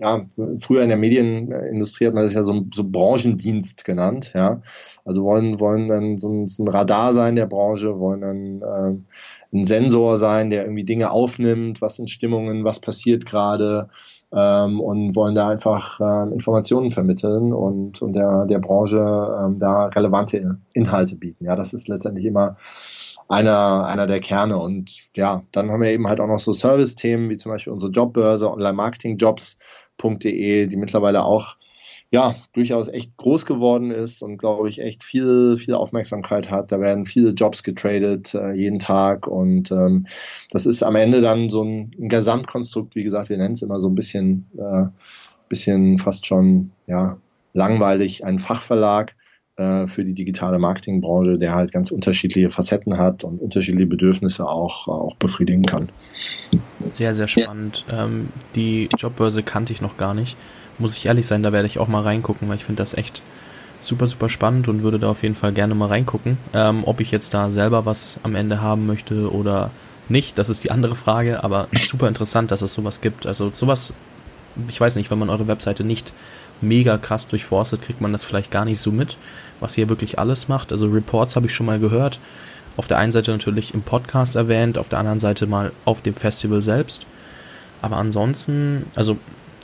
[0.00, 0.26] ja,
[0.60, 4.62] früher in der Medienindustrie hat man das ja so, so Branchendienst genannt, ja.
[5.04, 9.04] Also wollen, wollen dann so ein, so ein Radar sein der Branche, wollen dann ähm,
[9.52, 13.88] ein Sensor sein, der irgendwie Dinge aufnimmt, was sind Stimmungen, was passiert gerade,
[14.32, 19.86] ähm, und wollen da einfach ähm, Informationen vermitteln und, und der, der Branche ähm, da
[19.86, 21.46] relevante Inhalte bieten.
[21.46, 22.58] Ja, das ist letztendlich immer
[23.28, 24.58] einer, einer der Kerne.
[24.58, 27.92] Und ja, dann haben wir eben halt auch noch so Service-Themen, wie zum Beispiel unsere
[27.92, 31.56] Jobbörse, Online-Marketing-Jobs.de, die mittlerweile auch
[32.10, 36.72] ja, durchaus echt groß geworden ist und glaube ich echt viel, viel Aufmerksamkeit hat.
[36.72, 40.06] Da werden viele Jobs getradet äh, jeden Tag und ähm,
[40.50, 43.78] das ist am Ende dann so ein, ein Gesamtkonstrukt, wie gesagt, wir nennen es immer
[43.78, 44.86] so ein bisschen, äh,
[45.50, 47.18] bisschen fast schon ja,
[47.52, 49.14] langweilig, ein Fachverlag
[49.56, 54.88] äh, für die digitale Marketingbranche, der halt ganz unterschiedliche Facetten hat und unterschiedliche Bedürfnisse auch,
[54.88, 55.90] auch befriedigen kann.
[56.88, 57.84] Sehr, sehr spannend.
[57.90, 58.06] Ja.
[58.06, 60.38] Ähm, die Jobbörse kannte ich noch gar nicht
[60.78, 63.22] muss ich ehrlich sein, da werde ich auch mal reingucken, weil ich finde das echt
[63.80, 66.38] super, super spannend und würde da auf jeden Fall gerne mal reingucken.
[66.52, 69.70] Ähm, ob ich jetzt da selber was am Ende haben möchte oder
[70.08, 73.26] nicht, das ist die andere Frage, aber super interessant, dass es sowas gibt.
[73.26, 73.94] Also sowas,
[74.68, 76.12] ich weiß nicht, wenn man eure Webseite nicht
[76.60, 79.16] mega krass durchforstet, kriegt man das vielleicht gar nicht so mit,
[79.60, 80.72] was ihr wirklich alles macht.
[80.72, 82.18] Also Reports habe ich schon mal gehört.
[82.76, 86.14] Auf der einen Seite natürlich im Podcast erwähnt, auf der anderen Seite mal auf dem
[86.14, 87.06] Festival selbst.
[87.82, 89.18] Aber ansonsten, also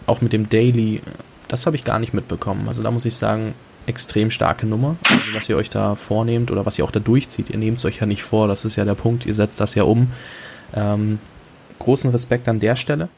[0.07, 1.01] auch mit dem Daily,
[1.49, 2.69] das habe ich gar nicht mitbekommen.
[2.69, 3.55] Also da muss ich sagen,
[3.87, 4.97] extrem starke Nummer.
[5.09, 7.51] Also was ihr euch da vornehmt oder was ihr auch da durchzieht.
[7.51, 9.75] Ihr nehmt es euch ja nicht vor, das ist ja der Punkt, ihr setzt das
[9.75, 10.11] ja um.
[10.75, 11.19] Ähm,
[11.79, 13.09] großen Respekt an der Stelle.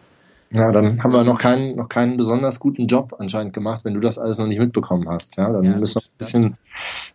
[0.52, 4.00] Ja, dann haben wir noch keinen, noch keinen besonders guten Job anscheinend gemacht, wenn du
[4.00, 5.37] das alles noch nicht mitbekommen hast.
[5.37, 6.56] Ja, dann ja, müssen wir ein bisschen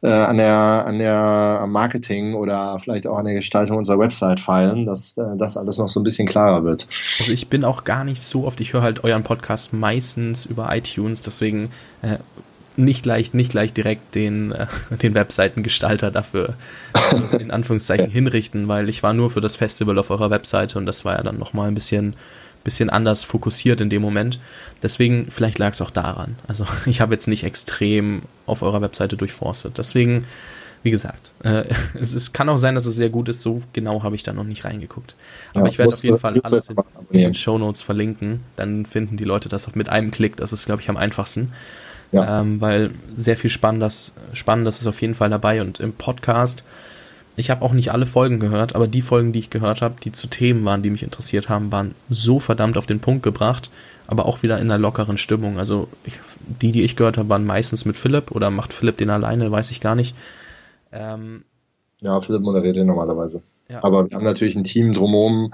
[0.02, 4.86] äh, an der, an der Marketing oder vielleicht auch an der Gestaltung unserer Website feilen,
[4.86, 6.88] dass äh, das alles noch so ein bisschen klarer wird.
[7.20, 10.76] Also ich bin auch gar nicht so oft, ich höre halt euren Podcast meistens über
[10.76, 11.70] iTunes, deswegen
[12.02, 12.18] äh,
[12.76, 14.68] nicht gleich, nicht gleich direkt den, äh,
[15.02, 16.56] den Webseitengestalter dafür
[17.40, 21.06] in Anführungszeichen hinrichten, weil ich war nur für das Festival auf eurer Webseite und das
[21.06, 22.16] war ja dann nochmal ein bisschen
[22.64, 24.40] bisschen anders fokussiert in dem Moment.
[24.84, 26.36] Deswegen, vielleicht lag es auch daran.
[26.48, 29.78] Also ich habe jetzt nicht extrem auf eurer Webseite durchforstet.
[29.78, 30.26] Deswegen,
[30.84, 31.66] wie gesagt, äh,
[32.00, 33.42] es ist, kann auch sein, dass es sehr gut ist.
[33.42, 35.16] So genau habe ich da noch nicht reingeguckt.
[35.54, 36.78] Aber ja, ich werde auf jeden Fall alles in,
[37.12, 38.42] in den Show Notes verlinken.
[38.56, 40.38] Dann finden die Leute das mit einem Klick.
[40.38, 41.54] Das ist, glaube ich, am einfachsten.
[42.12, 42.42] Ja.
[42.42, 45.62] Ähm, weil sehr viel Spannendes, Spannendes ist auf jeden Fall dabei.
[45.62, 46.66] Und im Podcast
[47.36, 50.12] ich habe auch nicht alle Folgen gehört, aber die Folgen, die ich gehört habe, die
[50.12, 53.70] zu Themen waren, die mich interessiert haben, waren so verdammt auf den Punkt gebracht,
[54.08, 55.58] aber auch wieder in einer lockeren Stimmung.
[55.58, 56.20] Also ich,
[56.62, 59.72] die, die ich gehört habe, waren meistens mit Philipp oder macht Philipp den alleine, weiß
[59.72, 60.16] ich gar nicht.
[60.92, 61.46] Ähm,
[62.02, 63.42] ja, Philipp moderiert den normalerweise.
[63.70, 63.80] Ja.
[63.84, 65.54] Aber wir haben natürlich ein Team drumherum,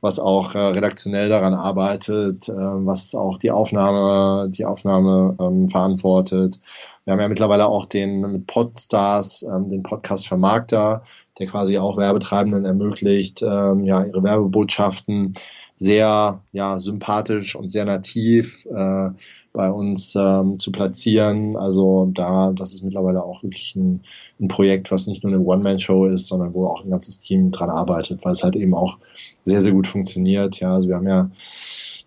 [0.00, 6.60] was auch äh, redaktionell daran arbeitet, äh, was auch die Aufnahme, die Aufnahme ähm, verantwortet.
[7.08, 11.04] Wir haben ja mittlerweile auch den mit Podstars, ähm, den Podcast-Vermarkter,
[11.38, 15.32] der quasi auch Werbetreibenden ermöglicht, ähm, ja, ihre Werbebotschaften
[15.78, 19.08] sehr ja, sympathisch und sehr nativ äh,
[19.54, 21.56] bei uns ähm, zu platzieren.
[21.56, 24.02] Also da, das ist mittlerweile auch wirklich ein,
[24.38, 27.70] ein Projekt, was nicht nur eine One-Man-Show ist, sondern wo auch ein ganzes Team dran
[27.70, 28.98] arbeitet, weil es halt eben auch
[29.44, 30.60] sehr, sehr gut funktioniert.
[30.60, 31.30] Ja, also wir haben ja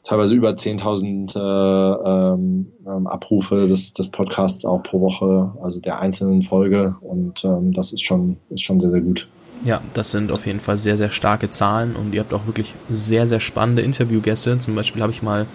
[0.03, 5.99] teilweise über 10.000 äh, ähm, ähm, Abrufe des, des Podcasts auch pro Woche, also der
[5.99, 9.27] einzelnen Folge und ähm, das ist schon, ist schon sehr, sehr gut.
[9.63, 12.73] Ja, das sind auf jeden Fall sehr, sehr starke Zahlen und ihr habt auch wirklich
[12.89, 14.57] sehr, sehr spannende Interviewgäste.
[14.57, 15.45] Zum Beispiel habe ich mal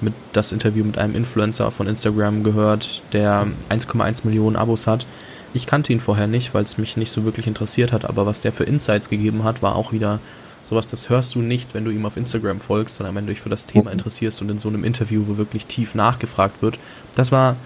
[0.00, 5.06] mit das Interview mit einem Influencer von Instagram gehört, der 1,1 Millionen Abos hat.
[5.52, 8.40] Ich kannte ihn vorher nicht, weil es mich nicht so wirklich interessiert hat, aber was
[8.40, 10.20] der für Insights gegeben hat, war auch wieder
[10.70, 13.42] sowas, das hörst du nicht, wenn du ihm auf Instagram folgst, sondern wenn du dich
[13.42, 16.78] für das Thema interessierst und in so einem Interview, wo wirklich tief nachgefragt wird.
[17.16, 17.56] Das war,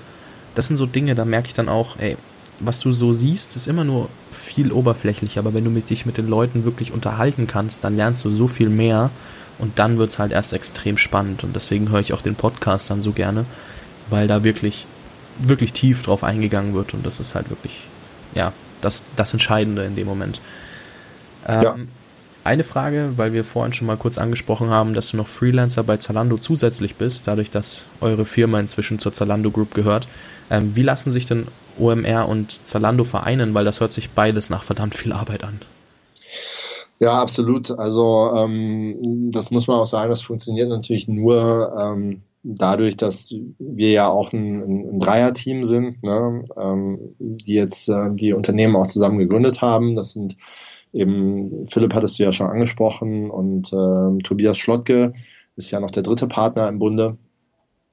[0.55, 2.17] das sind so Dinge, da merke ich dann auch, ey,
[2.61, 6.29] was du so siehst, ist immer nur viel oberflächlich, aber wenn du dich mit den
[6.29, 9.11] Leuten wirklich unterhalten kannst, dann lernst du so viel mehr
[9.59, 12.91] und dann wird es halt erst extrem spannend und deswegen höre ich auch den Podcast
[12.91, 13.45] dann so gerne,
[14.09, 14.87] weil da wirklich,
[15.39, 17.87] wirklich tief drauf eingegangen wird und das ist halt wirklich,
[18.35, 20.41] ja, das, das Entscheidende in dem Moment.
[21.47, 21.77] Ähm, ja.
[22.45, 25.97] Eine Frage, weil wir vorhin schon mal kurz angesprochen haben, dass du noch Freelancer bei
[25.97, 30.07] Zalando zusätzlich bist, dadurch, dass eure Firma inzwischen zur Zalando Group gehört.
[30.51, 31.47] Ähm, wie lassen sich denn
[31.79, 33.55] OMR und Zalando vereinen?
[33.55, 35.63] Weil das hört sich beides nach verdammt viel Arbeit an.
[37.01, 37.71] Ja, absolut.
[37.71, 43.91] Also ähm, das muss man auch sagen, das funktioniert natürlich nur ähm, dadurch, dass wir
[43.91, 46.45] ja auch ein, ein Dreier-Team sind, ne?
[46.59, 49.97] ähm, die jetzt äh, die Unternehmen auch zusammen gegründet haben.
[49.97, 50.37] Das sind
[50.95, 55.13] eben, Philipp hattest du ja schon angesprochen und äh, Tobias Schlottke
[55.57, 57.19] ist ja noch der dritte Partner im Bunde.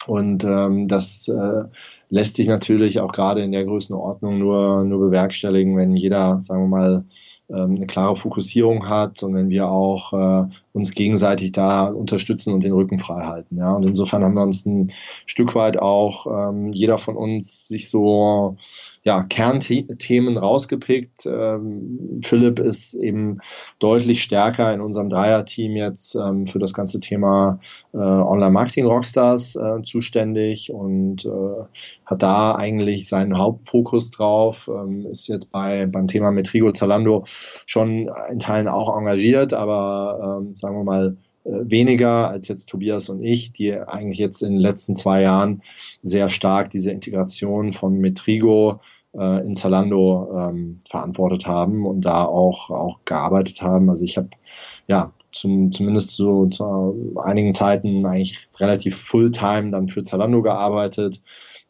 [0.07, 1.63] Und ähm, das äh,
[2.09, 6.67] lässt sich natürlich auch gerade in der Größenordnung nur, nur bewerkstelligen, wenn jeder, sagen wir
[6.67, 7.05] mal,
[7.49, 12.63] ähm, eine klare Fokussierung hat und wenn wir auch äh, uns gegenseitig da unterstützen und
[12.63, 13.57] den Rücken frei halten.
[13.57, 13.73] Ja?
[13.73, 14.91] Und insofern haben wir uns ein
[15.25, 18.57] Stück weit auch ähm, jeder von uns sich so
[19.03, 21.25] ja, Kernthemen rausgepickt.
[21.25, 23.39] Ähm, Philipp ist eben
[23.79, 27.59] deutlich stärker in unserem Dreierteam jetzt ähm, für das ganze Thema
[27.93, 31.63] äh, Online-Marketing-Rockstars äh, zuständig und äh,
[32.05, 37.25] hat da eigentlich seinen Hauptfokus drauf, ähm, ist jetzt bei beim Thema Metrigo Zalando
[37.65, 43.23] schon in Teilen auch engagiert, aber ähm, sagen wir mal, weniger als jetzt Tobias und
[43.23, 45.61] ich, die eigentlich jetzt in den letzten zwei Jahren
[46.03, 48.79] sehr stark diese Integration von Metrigo
[49.13, 53.89] äh, in Zalando ähm, verantwortet haben und da auch, auch gearbeitet haben.
[53.89, 54.29] Also ich habe
[54.87, 61.21] ja zum, zumindest so zu einigen Zeiten eigentlich relativ Fulltime dann für Zalando gearbeitet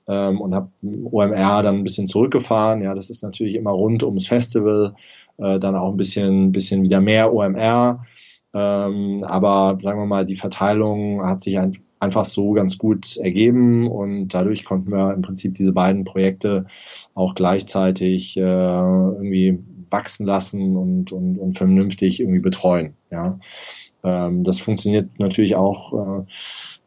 [0.08, 2.82] ähm, und habe OMR dann ein bisschen zurückgefahren.
[2.82, 4.96] Ja, das ist natürlich immer rund ums Festival,
[5.38, 8.06] äh, dann auch ein bisschen, bisschen wieder mehr OMR.
[8.54, 13.90] Ähm, aber sagen wir mal, die Verteilung hat sich ein, einfach so ganz gut ergeben
[13.90, 16.66] und dadurch konnten wir im Prinzip diese beiden Projekte
[17.14, 19.60] auch gleichzeitig äh, irgendwie
[19.90, 22.96] wachsen lassen und, und, und vernünftig irgendwie betreuen.
[23.12, 23.40] Ja.
[24.04, 26.26] Ähm, das funktioniert natürlich auch äh,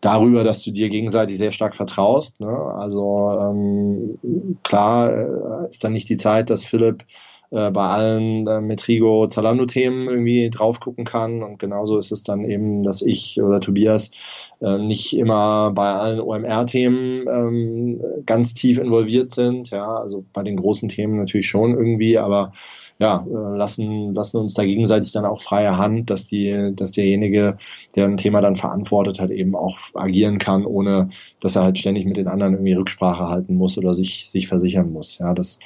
[0.00, 2.40] darüber, dass du dir gegenseitig sehr stark vertraust.
[2.40, 2.48] Ne?
[2.48, 7.04] Also ähm, klar äh, ist dann nicht die Zeit, dass Philipp
[7.54, 11.42] äh, bei allen äh, Metrigo Zalando-Themen irgendwie drauf gucken kann.
[11.42, 14.10] Und genauso ist es dann eben, dass ich oder Tobias
[14.60, 19.70] äh, nicht immer bei allen OMR-Themen ähm, ganz tief involviert sind.
[19.70, 22.52] Ja, also bei den großen Themen natürlich schon irgendwie, aber
[22.98, 27.58] ja, äh, lassen, lassen uns da gegenseitig dann auch freie Hand, dass die, dass derjenige,
[27.94, 32.04] der ein Thema dann verantwortet hat, eben auch agieren kann, ohne dass er halt ständig
[32.04, 35.18] mit den anderen irgendwie Rücksprache halten muss oder sich, sich versichern muss.
[35.18, 35.58] Ja, das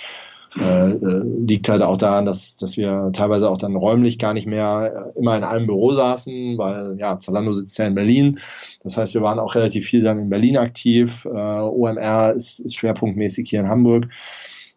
[0.56, 4.46] äh, äh, liegt halt auch daran, dass, dass wir teilweise auch dann räumlich gar nicht
[4.46, 8.38] mehr äh, immer in einem Büro saßen, weil ja, Zalando sitzt ja in Berlin.
[8.82, 11.26] Das heißt, wir waren auch relativ viel dann in Berlin aktiv.
[11.26, 14.08] Äh, OMR ist, ist schwerpunktmäßig hier in Hamburg.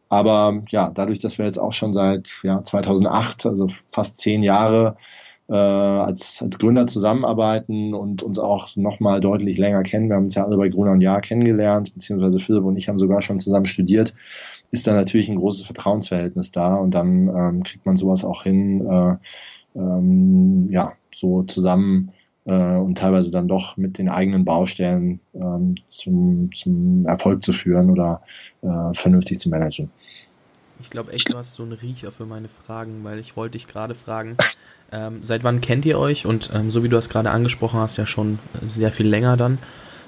[0.09, 4.97] Aber ja, dadurch, dass wir jetzt auch schon seit ja, 2008, also fast zehn Jahre,
[5.47, 10.09] äh, als, als Gründer zusammenarbeiten und uns auch nochmal deutlich länger kennen.
[10.09, 12.99] Wir haben uns ja alle bei Gruner und Jahr kennengelernt, beziehungsweise Philipp und ich haben
[12.99, 14.13] sogar schon zusammen studiert
[14.71, 18.87] ist da natürlich ein großes Vertrauensverhältnis da und dann ähm, kriegt man sowas auch hin,
[18.87, 19.15] äh,
[19.75, 22.11] ähm, ja, so zusammen
[22.45, 27.89] äh, und teilweise dann doch mit den eigenen Baustellen ähm, zum, zum Erfolg zu führen
[27.89, 28.21] oder
[28.61, 29.91] äh, vernünftig zu managen.
[30.81, 33.67] Ich glaube echt, du hast so einen Riecher für meine Fragen, weil ich wollte dich
[33.67, 34.35] gerade fragen,
[34.91, 36.25] ähm, seit wann kennt ihr euch?
[36.25, 39.59] Und ähm, so wie du das gerade angesprochen hast, ja schon sehr viel länger dann.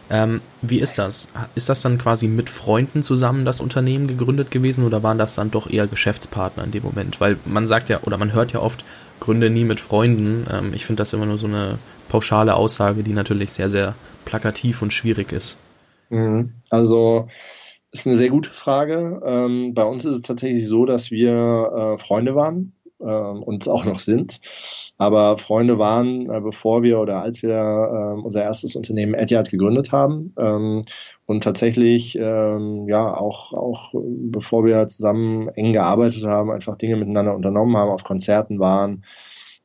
[0.10, 1.30] Ähm, wie ist das?
[1.56, 5.52] Ist das dann quasi mit Freunden zusammen das Unternehmen gegründet gewesen oder waren das dann
[5.52, 7.22] doch eher Geschäftspartner in dem Moment?
[7.22, 8.84] Weil man sagt ja, oder man hört ja oft,
[9.20, 10.46] Gründe nie mit Freunden.
[10.52, 14.82] Ähm, ich finde das immer nur so eine pauschale Aussage, die natürlich sehr, sehr plakativ
[14.82, 15.58] und schwierig ist.
[16.10, 16.54] Mhm.
[16.70, 17.28] Also
[17.92, 19.22] ist eine sehr gute Frage.
[19.26, 23.86] Ähm, bei uns ist es tatsächlich so, dass wir äh, Freunde waren äh, und auch
[23.86, 24.40] noch sind.
[24.98, 29.92] Aber Freunde waren, äh, bevor wir oder als wir äh, unser erstes Unternehmen Etihad gegründet
[29.92, 30.34] haben.
[30.38, 30.82] Ähm,
[31.26, 37.36] und tatsächlich, ähm, ja, auch, auch bevor wir zusammen eng gearbeitet haben, einfach Dinge miteinander
[37.36, 39.04] unternommen haben, auf Konzerten waren,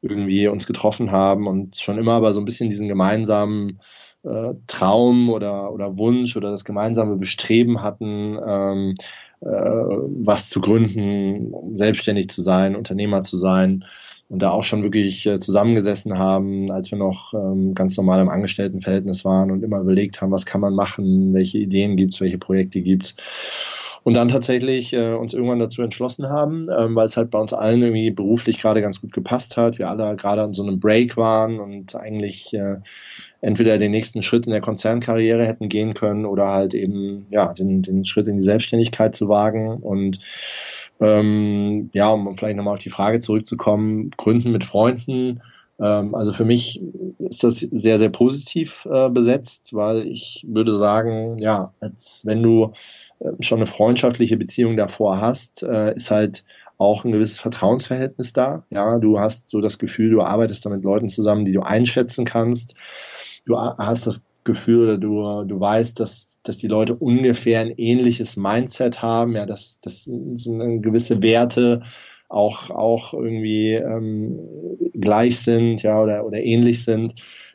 [0.00, 3.80] irgendwie uns getroffen haben und schon immer aber so ein bisschen diesen gemeinsamen
[4.22, 8.94] äh, Traum oder, oder Wunsch oder das gemeinsame Bestreben hatten, ähm,
[9.40, 13.84] äh, was zu gründen, selbstständig zu sein, Unternehmer zu sein
[14.28, 18.28] und da auch schon wirklich äh, zusammengesessen haben, als wir noch ähm, ganz normal im
[18.28, 22.82] Angestelltenverhältnis waren und immer überlegt haben, was kann man machen, welche Ideen gibt's, welche Projekte
[22.82, 23.14] gibt's.
[24.04, 27.52] Und dann tatsächlich äh, uns irgendwann dazu entschlossen haben, ähm, weil es halt bei uns
[27.52, 29.78] allen irgendwie beruflich gerade ganz gut gepasst hat.
[29.78, 32.76] Wir alle gerade an so einem Break waren und eigentlich äh,
[33.40, 37.82] entweder den nächsten Schritt in der Konzernkarriere hätten gehen können oder halt eben ja den,
[37.82, 39.76] den Schritt in die Selbstständigkeit zu wagen.
[39.78, 40.20] Und
[41.00, 45.42] ähm, ja, um vielleicht nochmal auf die Frage zurückzukommen, Gründen mit Freunden.
[45.80, 46.82] Ähm, also für mich
[47.18, 52.72] ist das sehr, sehr positiv äh, besetzt, weil ich würde sagen, ja, als wenn du
[53.20, 56.44] äh, schon eine freundschaftliche Beziehung davor hast, äh, ist halt
[56.78, 58.64] auch ein gewisses Vertrauensverhältnis da.
[58.70, 62.24] Ja, du hast so das Gefühl, du arbeitest da mit Leuten zusammen, die du einschätzen
[62.24, 62.74] kannst.
[63.46, 68.36] Du hast das Gefühl oder du, du weißt, dass, dass die Leute ungefähr ein ähnliches
[68.36, 71.82] Mindset haben, ja, dass, dass so gewisse Werte
[72.28, 74.38] auch, auch irgendwie ähm,
[74.94, 77.14] gleich sind, ja, oder, oder ähnlich sind.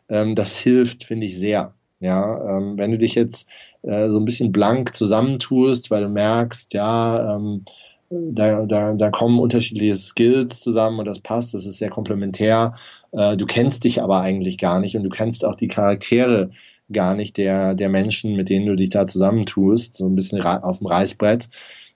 [0.10, 1.74] Ähm, das hilft, finde ich, sehr.
[2.00, 3.48] Ja, ähm, wenn du dich jetzt
[3.82, 7.64] äh, so ein bisschen blank zusammentust, weil du merkst, ja, ähm,
[8.10, 12.76] da, da, da kommen unterschiedliche Skills zusammen und das passt, das ist sehr komplementär.
[13.12, 16.52] Äh, du kennst dich aber eigentlich gar nicht und du kennst auch die Charaktere
[16.94, 20.78] gar nicht der, der Menschen, mit denen du dich da zusammentust, so ein bisschen auf
[20.78, 21.50] dem Reißbrett,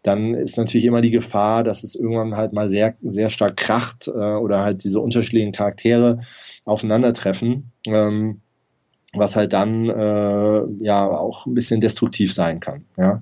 [0.03, 4.07] dann ist natürlich immer die Gefahr, dass es irgendwann halt mal sehr, sehr stark kracht
[4.07, 6.21] äh, oder halt diese unterschiedlichen Charaktere
[6.65, 7.71] aufeinandertreffen.
[7.85, 8.41] Ähm,
[9.13, 12.85] was halt dann äh, ja auch ein bisschen destruktiv sein kann.
[12.97, 13.21] Ja.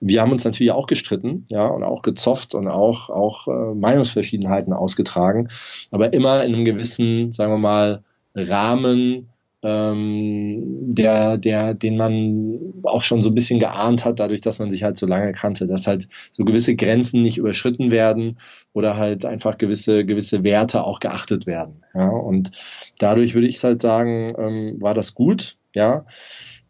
[0.00, 4.72] Wir haben uns natürlich auch gestritten, ja, und auch gezofft und auch auch äh, Meinungsverschiedenheiten
[4.72, 5.48] ausgetragen,
[5.90, 8.02] aber immer in einem gewissen, sagen wir mal,
[8.34, 9.28] Rahmen,
[9.62, 14.70] ähm, der, der, den man auch schon so ein bisschen geahnt hat, dadurch, dass man
[14.70, 18.38] sich halt so lange kannte, dass halt so gewisse Grenzen nicht überschritten werden
[18.72, 21.82] oder halt einfach gewisse, gewisse Werte auch geachtet werden.
[21.94, 22.50] Ja, und
[22.98, 26.06] dadurch würde ich halt sagen, ähm, war das gut, ja.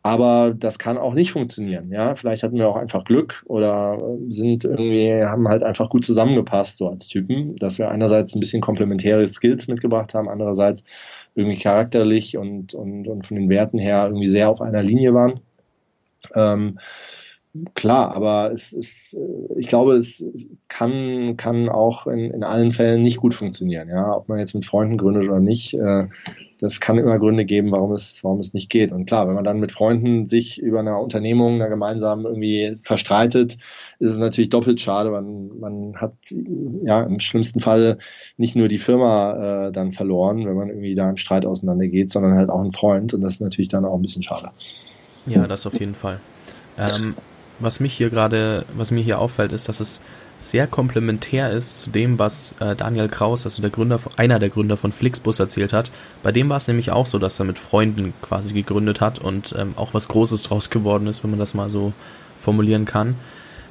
[0.06, 1.90] Aber das kann auch nicht funktionieren.
[1.90, 6.76] Ja, vielleicht hatten wir auch einfach Glück oder sind irgendwie, haben halt einfach gut zusammengepasst,
[6.76, 10.84] so als Typen, dass wir einerseits ein bisschen komplementäre Skills mitgebracht haben, andererseits
[11.34, 15.40] irgendwie charakterlich und, und, und von den Werten her irgendwie sehr auf einer Linie waren.
[16.36, 16.78] Ähm,
[17.74, 19.16] klar, aber es ist,
[19.56, 20.24] ich glaube, es
[20.68, 23.88] kann, kann auch in, in allen Fällen nicht gut funktionieren.
[23.88, 26.06] Ja, ob man jetzt mit Freunden gründet oder nicht, äh,
[26.58, 28.92] das kann immer Gründe geben, warum es, warum es nicht geht.
[28.92, 33.58] Und klar, wenn man dann mit Freunden sich über eine Unternehmung, einer gemeinsam irgendwie verstreitet,
[33.98, 35.10] ist es natürlich doppelt schade.
[35.10, 36.14] Man, man hat
[36.82, 37.98] ja im schlimmsten Fall
[38.36, 42.36] nicht nur die Firma äh, dann verloren, wenn man irgendwie da im Streit auseinandergeht, sondern
[42.36, 43.12] halt auch einen Freund.
[43.12, 44.50] Und das ist natürlich dann auch ein bisschen schade.
[45.26, 46.20] Ja, das auf jeden Fall.
[46.78, 47.14] Ähm,
[47.58, 50.02] was mich hier gerade, was mir hier auffällt, ist, dass es
[50.38, 54.76] sehr komplementär ist zu dem, was äh, Daniel Kraus, also der Gründer, einer der Gründer
[54.76, 55.90] von Flixbus erzählt hat.
[56.22, 59.54] Bei dem war es nämlich auch so, dass er mit Freunden quasi gegründet hat und
[59.58, 61.94] ähm, auch was Großes draus geworden ist, wenn man das mal so
[62.36, 63.16] formulieren kann.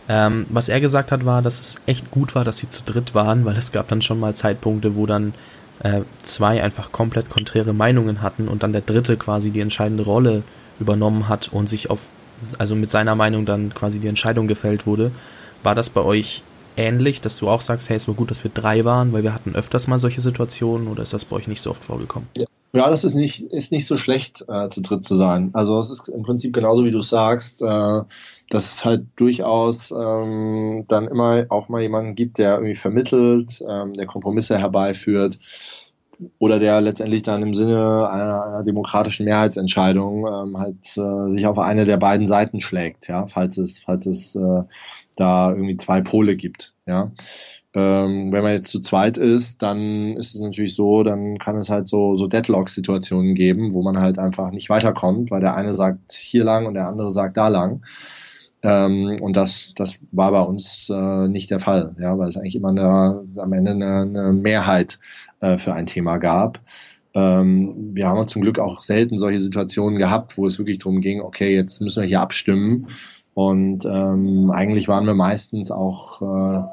[0.07, 3.13] Ähm, was er gesagt hat, war, dass es echt gut war, dass sie zu dritt
[3.15, 5.33] waren, weil es gab dann schon mal Zeitpunkte, wo dann
[5.79, 10.43] äh, zwei einfach komplett konträre Meinungen hatten und dann der dritte quasi die entscheidende Rolle
[10.79, 12.09] übernommen hat und sich auf
[12.57, 15.11] also mit seiner Meinung dann quasi die Entscheidung gefällt wurde.
[15.63, 16.43] War das bei euch
[16.77, 19.33] ähnlich, dass du auch sagst, hey, es war gut, dass wir drei waren, weil wir
[19.33, 22.27] hatten öfters mal solche Situationen oder ist das bei euch nicht so oft vorgekommen?
[22.73, 25.51] Ja, das ist nicht, ist nicht so schlecht, äh, zu dritt zu sein.
[25.53, 28.01] Also es ist im Prinzip genauso, wie du sagst, äh,
[28.49, 33.93] dass es halt durchaus ähm, dann immer auch mal jemanden gibt, der irgendwie vermittelt, ähm,
[33.93, 35.39] der Kompromisse herbeiführt
[36.39, 41.57] oder der letztendlich dann im Sinne einer, einer demokratischen Mehrheitsentscheidung ähm, halt äh, sich auf
[41.57, 44.63] eine der beiden Seiten schlägt, ja, falls es, falls es äh,
[45.15, 47.11] da irgendwie zwei Pole gibt, ja.
[47.75, 51.69] Ähm, wenn man jetzt zu zweit ist, dann ist es natürlich so, dann kann es
[51.69, 56.13] halt so, so Deadlock-Situationen geben, wo man halt einfach nicht weiterkommt, weil der eine sagt
[56.13, 57.81] hier lang und der andere sagt da lang.
[58.63, 62.55] Ähm, und das, das war bei uns äh, nicht der Fall, ja, weil es eigentlich
[62.55, 64.97] immer eine, am Ende eine, eine Mehrheit
[65.45, 66.59] äh, für ein Thema gab.
[67.13, 71.21] Ähm, wir haben zum Glück auch selten solche Situationen gehabt, wo es wirklich darum ging,
[71.21, 72.87] okay, jetzt müssen wir hier abstimmen.
[73.33, 76.63] Und ähm, eigentlich waren wir meistens auch äh,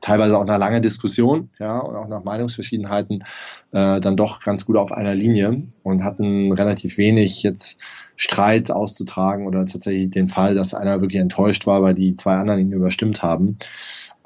[0.00, 3.24] teilweise auch nach langer Diskussion, ja, und auch nach Meinungsverschiedenheiten
[3.72, 7.78] äh, dann doch ganz gut auf einer Linie und hatten relativ wenig jetzt
[8.16, 12.60] Streit auszutragen oder tatsächlich den Fall, dass einer wirklich enttäuscht war, weil die zwei anderen
[12.60, 13.58] ihn überstimmt haben.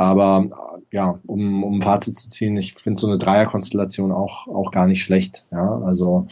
[0.02, 4.70] Aber äh, ja, um, um Fazit zu ziehen, ich finde so eine Dreierkonstellation auch, auch
[4.70, 5.44] gar nicht schlecht.
[5.50, 6.26] Ja, also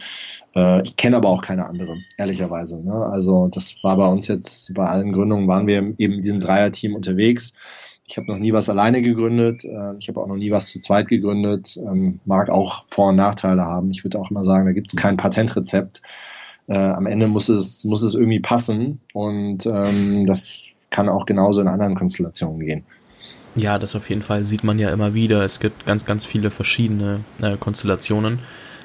[0.55, 2.83] äh, ich kenne aber auch keine andere, ehrlicherweise.
[2.83, 2.93] Ne?
[2.93, 6.95] Also das war bei uns jetzt, bei allen Gründungen waren wir eben in diesem Dreierteam
[6.95, 7.53] unterwegs.
[8.07, 9.63] Ich habe noch nie was alleine gegründet.
[9.63, 11.77] Äh, ich habe auch noch nie was zu zweit gegründet.
[11.77, 13.89] Ähm, mag auch Vor- und Nachteile haben.
[13.91, 16.01] Ich würde auch immer sagen, da gibt es kein Patentrezept.
[16.67, 18.99] Äh, am Ende muss es, muss es irgendwie passen.
[19.13, 22.83] Und ähm, das kann auch genauso in anderen Konstellationen gehen.
[23.55, 25.43] Ja, das auf jeden Fall sieht man ja immer wieder.
[25.43, 28.39] Es gibt ganz, ganz viele verschiedene äh, Konstellationen.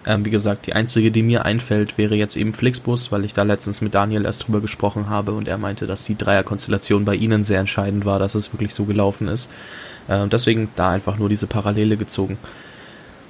[0.04, 3.42] Ähm, wie gesagt, die einzige, die mir einfällt, wäre jetzt eben Flixbus, weil ich da
[3.42, 7.42] letztens mit Daniel erst drüber gesprochen habe und er meinte, dass die Dreierkonstellation bei ihnen
[7.42, 9.50] sehr entscheidend war, dass es wirklich so gelaufen ist.
[10.08, 12.38] Äh, deswegen da einfach nur diese Parallele gezogen.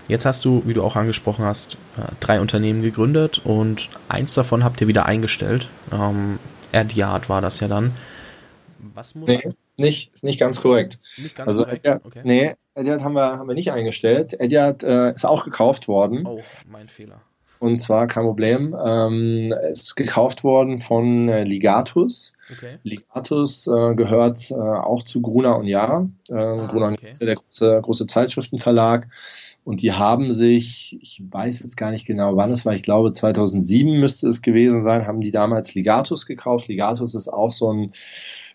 [0.09, 4.63] Jetzt hast du, wie du auch angesprochen hast, äh, drei Unternehmen gegründet und eins davon
[4.63, 5.69] habt ihr wieder eingestellt.
[5.93, 6.39] Ähm,
[6.73, 7.93] Adyard war das ja dann.
[8.95, 9.29] Was muss.
[9.29, 9.43] Nee,
[9.79, 10.99] nicht, ist nicht ganz korrekt.
[11.17, 11.87] Nicht ganz also, korrekt?
[11.87, 12.21] Edyard, okay.
[12.25, 14.39] Nee, Edyard haben wir, haben wir nicht eingestellt.
[14.39, 16.27] Edyard äh, ist auch gekauft worden.
[16.27, 17.21] Oh, mein Fehler.
[17.59, 18.77] Und zwar kein Problem.
[18.79, 22.35] Ähm, ist gekauft worden von äh, Ligatus.
[22.53, 22.79] Okay.
[22.83, 26.09] Ligatus äh, gehört äh, auch zu Gruner und Jahr.
[26.29, 26.97] Äh, ah, Gruner okay.
[26.97, 29.09] und Jahr, der große, große Zeitschriftenverlag.
[29.65, 33.13] Und die haben sich, ich weiß jetzt gar nicht genau wann es war, ich glaube
[33.13, 36.69] 2007 müsste es gewesen sein, haben die damals Ligatus gekauft.
[36.69, 37.93] Ligatus ist auch so ein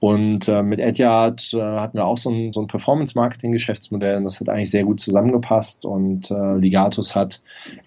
[0.00, 4.40] Und äh, mit Edyard äh, hatten wir auch so ein, so ein Performance-Marketing-Geschäftsmodell und das
[4.40, 7.40] hat eigentlich sehr gut zusammengepasst und äh, Ligatus hat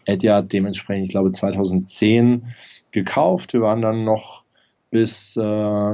[0.06, 2.46] Edyard dementsprechend, ich glaube, 2010
[2.92, 3.54] gekauft.
[3.54, 4.44] Wir waren dann noch
[4.92, 5.42] bis, äh,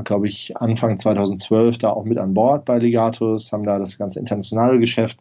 [0.03, 4.19] glaube ich, Anfang 2012 da auch mit an Bord bei Ligatus, haben da das ganze
[4.19, 5.19] internationale Geschäft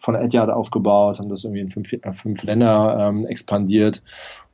[0.00, 4.02] von Etihad aufgebaut, haben das irgendwie in fünf, äh, fünf Länder ähm, expandiert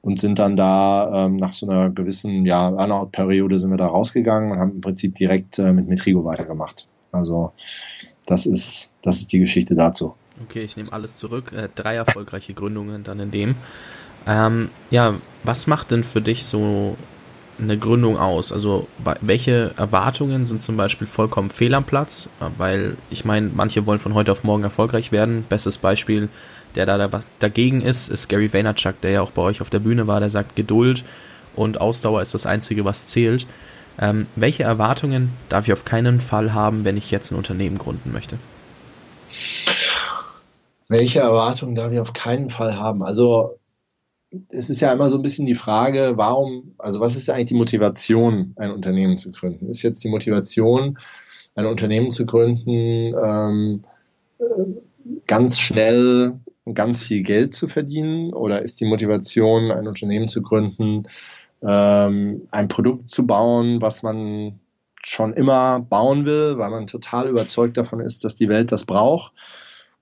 [0.07, 4.52] und sind dann da ähm, nach so einer gewissen ja, Earnout-Periode sind wir da rausgegangen
[4.52, 6.86] und haben im Prinzip direkt äh, mit Metrigo weitergemacht.
[7.11, 7.50] Also
[8.24, 10.14] das ist, das ist die Geschichte dazu.
[10.44, 11.50] Okay, ich nehme alles zurück.
[11.52, 13.57] Äh, drei erfolgreiche Gründungen dann in dem.
[14.28, 16.96] Ähm, ja, was macht denn für dich so
[17.59, 18.52] eine Gründung aus?
[18.52, 18.88] Also
[19.20, 22.28] welche Erwartungen sind zum Beispiel vollkommen fehl am Platz?
[22.59, 25.44] Weil ich meine, manche wollen von heute auf morgen erfolgreich werden.
[25.48, 26.28] Bestes Beispiel
[26.76, 30.07] der da dagegen ist, ist Gary Vaynerchuk, der ja auch bei euch auf der Bühne
[30.07, 31.04] war, der sagt, Geduld
[31.57, 33.46] und Ausdauer ist das Einzige, was zählt.
[33.98, 38.12] Ähm, welche Erwartungen darf ich auf keinen Fall haben, wenn ich jetzt ein Unternehmen gründen
[38.12, 38.38] möchte?
[40.88, 43.02] Welche Erwartungen darf ich auf keinen Fall haben?
[43.02, 43.59] Also
[44.49, 47.55] es ist ja immer so ein bisschen die Frage, warum, also was ist eigentlich die
[47.55, 49.68] Motivation, ein Unternehmen zu gründen?
[49.68, 50.99] Ist jetzt die Motivation,
[51.55, 53.85] ein Unternehmen zu gründen, ähm,
[54.39, 54.45] äh,
[55.27, 56.39] ganz schnell
[56.74, 61.05] ganz viel Geld zu verdienen oder ist die Motivation, ein Unternehmen zu gründen,
[61.62, 64.59] ähm, ein Produkt zu bauen, was man
[65.03, 69.33] schon immer bauen will, weil man total überzeugt davon ist, dass die Welt das braucht?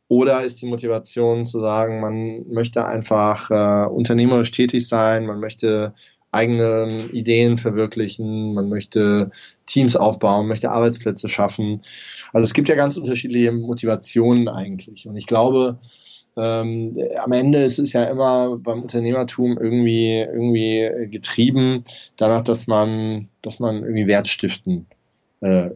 [0.08, 5.94] Oder ist die Motivation zu sagen, man möchte einfach äh, unternehmerisch tätig sein, man möchte
[6.30, 9.30] eigene Ideen verwirklichen, man möchte
[9.66, 11.82] Teams aufbauen, möchte Arbeitsplätze schaffen.
[12.32, 15.06] Also es gibt ja ganz unterschiedliche Motivationen eigentlich.
[15.06, 15.78] Und ich glaube,
[16.36, 21.84] ähm, am Ende ist es ja immer beim Unternehmertum irgendwie, irgendwie getrieben
[22.16, 24.86] danach, dass man, dass man irgendwie Wert stiften
[25.40, 25.70] äh,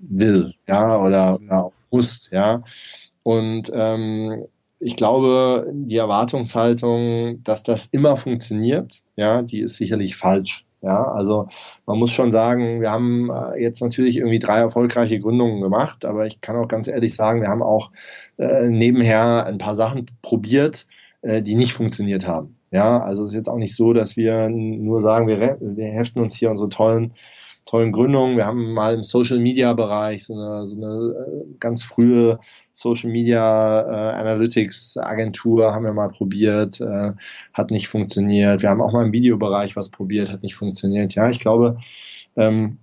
[0.00, 2.62] will, ja, oder, oder muss, ja.
[3.22, 4.44] Und ähm,
[4.80, 10.64] ich glaube, die Erwartungshaltung, dass das immer funktioniert, ja, die ist sicherlich falsch.
[10.80, 11.48] Ja, also
[11.86, 16.26] man muss schon sagen, wir haben äh, jetzt natürlich irgendwie drei erfolgreiche Gründungen gemacht, aber
[16.26, 17.90] ich kann auch ganz ehrlich sagen, wir haben auch
[18.36, 20.86] äh, nebenher ein paar Sachen probiert,
[21.22, 22.56] äh, die nicht funktioniert haben.
[22.70, 26.20] Ja, also es ist jetzt auch nicht so, dass wir nur sagen, wir, wir heften
[26.20, 27.14] uns hier unsere tollen
[27.68, 28.38] tollen Gründungen.
[28.38, 32.40] Wir haben mal im Social Media Bereich so eine, so eine äh, ganz frühe
[32.72, 37.12] Social Media äh, Analytics Agentur haben wir mal probiert, äh,
[37.52, 38.62] hat nicht funktioniert.
[38.62, 41.14] Wir haben auch mal im Videobereich was probiert, hat nicht funktioniert.
[41.14, 41.76] Ja, ich glaube,
[42.36, 42.78] ähm,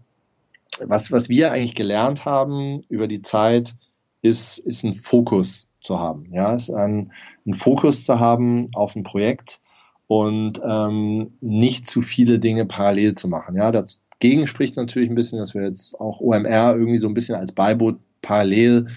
[0.86, 3.73] was, was wir eigentlich gelernt haben über die Zeit,
[4.21, 6.27] ist, ist ein Fokus zu haben.
[6.31, 7.11] Ja, ist ein,
[7.47, 9.59] ein Fokus zu haben auf ein Projekt
[10.05, 13.55] und ähm, nicht zu viele Dinge parallel zu machen.
[13.55, 17.13] Ja, das, gegen spricht natürlich ein bisschen, dass wir jetzt auch OMR irgendwie so ein
[17.13, 18.88] bisschen als Beiboot parallel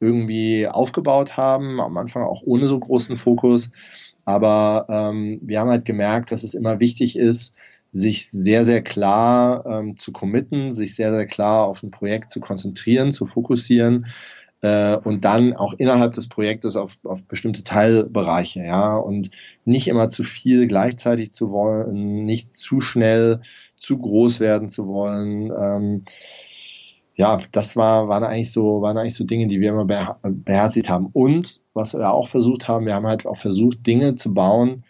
[0.00, 3.70] irgendwie aufgebaut haben, am Anfang auch ohne so großen Fokus.
[4.24, 7.54] Aber ähm, wir haben halt gemerkt, dass es immer wichtig ist,
[7.92, 12.40] sich sehr, sehr klar ähm, zu committen, sich sehr, sehr klar auf ein Projekt zu
[12.40, 14.06] konzentrieren, zu fokussieren
[14.60, 19.30] äh, und dann auch innerhalb des Projektes auf, auf bestimmte Teilbereiche, ja, und
[19.64, 23.40] nicht immer zu viel gleichzeitig zu wollen, nicht zu schnell
[23.76, 25.52] zu groß werden zu wollen.
[25.52, 26.02] Ähm,
[27.14, 31.08] ja, das war, waren eigentlich so, waren eigentlich so Dinge, die wir immer beherzigt haben.
[31.12, 34.84] Und was wir auch versucht haben, wir haben halt auch versucht, Dinge zu bauen,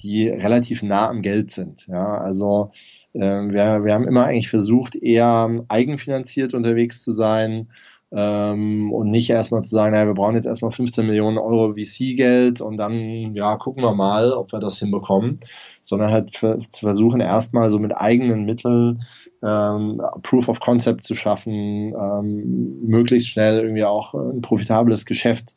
[0.00, 1.86] die relativ nah am Geld sind.
[1.86, 2.70] Ja, also
[3.12, 7.68] äh, wir, wir haben immer eigentlich versucht, eher eigenfinanziert unterwegs zu sein
[8.12, 12.60] ähm, und nicht erstmal zu sagen, naja, wir brauchen jetzt erstmal 15 Millionen Euro VC-Geld
[12.60, 15.40] und dann, ja, gucken wir mal, ob wir das hinbekommen,
[15.82, 19.04] sondern halt für, zu versuchen, erstmal so mit eigenen Mitteln
[19.42, 25.54] ähm, Proof of Concept zu schaffen, ähm, möglichst schnell irgendwie auch ein profitables Geschäft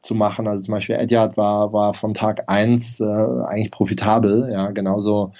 [0.00, 0.48] zu machen.
[0.48, 5.32] Also zum Beispiel Edyard war, war von Tag eins äh, eigentlich profitabel, ja, genauso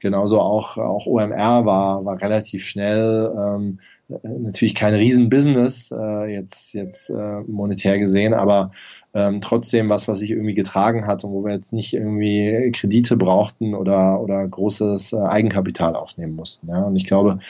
[0.00, 3.80] genauso auch, auch OMR war, war relativ schnell ähm,
[4.22, 8.72] natürlich kein Riesenbusiness äh, jetzt jetzt äh, monetär gesehen, aber
[9.12, 13.16] ähm, trotzdem was, was sich irgendwie getragen hat und wo wir jetzt nicht irgendwie Kredite
[13.16, 16.68] brauchten oder oder großes äh, Eigenkapital aufnehmen mussten.
[16.68, 17.40] Ja, und ich glaube,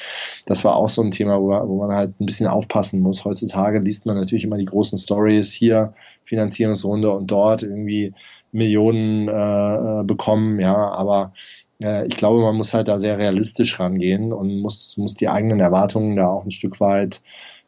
[0.46, 3.24] das war auch so ein Thema, wo, wo man halt ein bisschen aufpassen muss.
[3.24, 5.92] Heutzutage liest man natürlich immer die großen Stories hier
[6.24, 8.14] Finanzierungsrunde und dort irgendwie
[8.52, 11.32] Millionen äh, äh bekommen, ja, aber
[11.80, 15.60] äh, ich glaube, man muss halt da sehr realistisch rangehen und muss, muss die eigenen
[15.60, 17.20] Erwartungen da auch ein Stück weit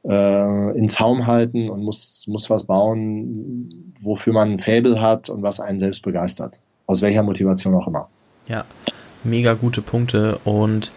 [0.04, 3.68] äh, in Zaum halten und muss, muss was bauen,
[4.00, 6.60] wofür man ein Fable hat und was einen selbst begeistert.
[6.86, 8.08] Aus welcher Motivation auch immer.
[8.48, 8.64] Ja,
[9.24, 10.92] mega gute Punkte und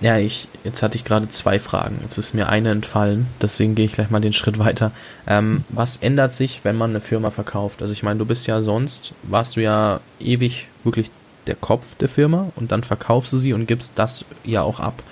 [0.00, 1.98] ja, ich, jetzt hatte ich gerade zwei Fragen.
[2.02, 4.92] Jetzt ist mir eine entfallen, deswegen gehe ich gleich mal den Schritt weiter.
[5.26, 7.82] Ähm, was ändert sich, wenn man eine Firma verkauft?
[7.82, 11.10] Also ich meine, du bist ja sonst, warst du ja ewig wirklich
[11.46, 15.02] der Kopf der Firma und dann verkaufst du sie und gibst das ja auch ab.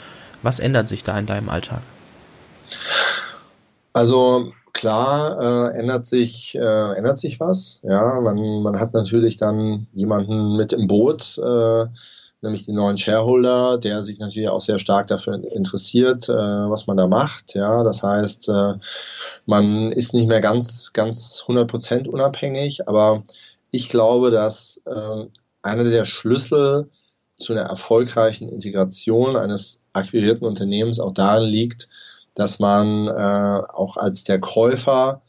[0.43, 1.83] Was ändert sich da in deinem Alltag?
[3.93, 7.81] Also klar äh, ändert sich äh, ändert sich was.
[7.83, 11.87] Ja, man, man hat natürlich dann jemanden mit im Boot, äh,
[12.43, 16.97] nämlich den neuen Shareholder, der sich natürlich auch sehr stark dafür interessiert, äh, was man
[16.97, 17.55] da macht.
[17.55, 18.75] Ja, das heißt, äh,
[19.47, 23.25] man ist nicht mehr ganz ganz 100 unabhängig, aber
[23.71, 25.27] ich glaube, dass äh,
[25.63, 26.89] einer der Schlüssel
[27.37, 31.89] zu einer erfolgreichen Integration eines akquirierten Unternehmens auch darin liegt,
[32.39, 35.23] dass man äh, auch als der Käufer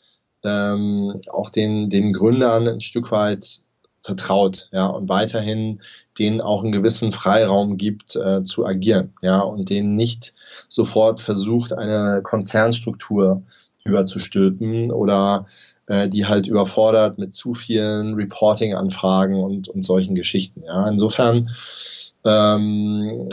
[0.44, 3.62] ähm, auch den, den Gründern ein Stück weit
[4.04, 5.82] vertraut, ja, und weiterhin
[6.20, 10.36] denen auch einen gewissen Freiraum gibt, äh, zu agieren, ja, und denen nicht
[10.68, 13.42] sofort versucht, eine Konzernstruktur
[13.84, 15.48] überzustülpen oder
[15.88, 20.62] äh, die halt überfordert mit zu vielen Reporting-Anfragen und, und solchen Geschichten.
[20.64, 21.50] Ja, insofern
[22.26, 23.30] ähm,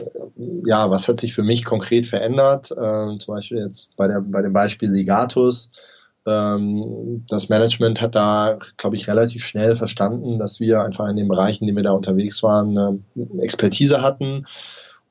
[0.64, 2.72] ja, was hat sich für mich konkret verändert?
[2.80, 5.70] Ähm, zum Beispiel jetzt bei, der, bei dem Beispiel Legatus.
[6.26, 11.28] Ähm, das Management hat da, glaube ich, relativ schnell verstanden, dass wir einfach in den
[11.28, 12.99] Bereichen, in denen wir da unterwegs waren, eine
[13.43, 14.47] Expertise hatten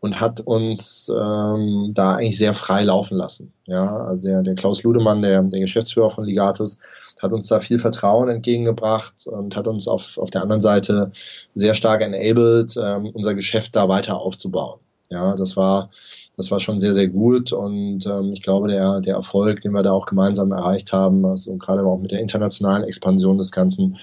[0.06, 3.52] und hat uns ähm, da eigentlich sehr frei laufen lassen.
[3.66, 6.78] Ja, also der, der Klaus Ludemann, der, der Geschäftsführer von Ligatus,
[7.20, 11.12] hat uns da viel Vertrauen entgegengebracht und hat uns auf, auf der anderen Seite
[11.56, 14.80] sehr stark enabled, ähm, unser Geschäft da weiter aufzubauen.
[15.10, 15.90] Ja, das war,
[16.38, 19.82] das war schon sehr, sehr gut und ähm, ich glaube, der, der Erfolg, den wir
[19.82, 23.98] da auch gemeinsam erreicht haben, also gerade auch mit der internationalen Expansion des Ganzen,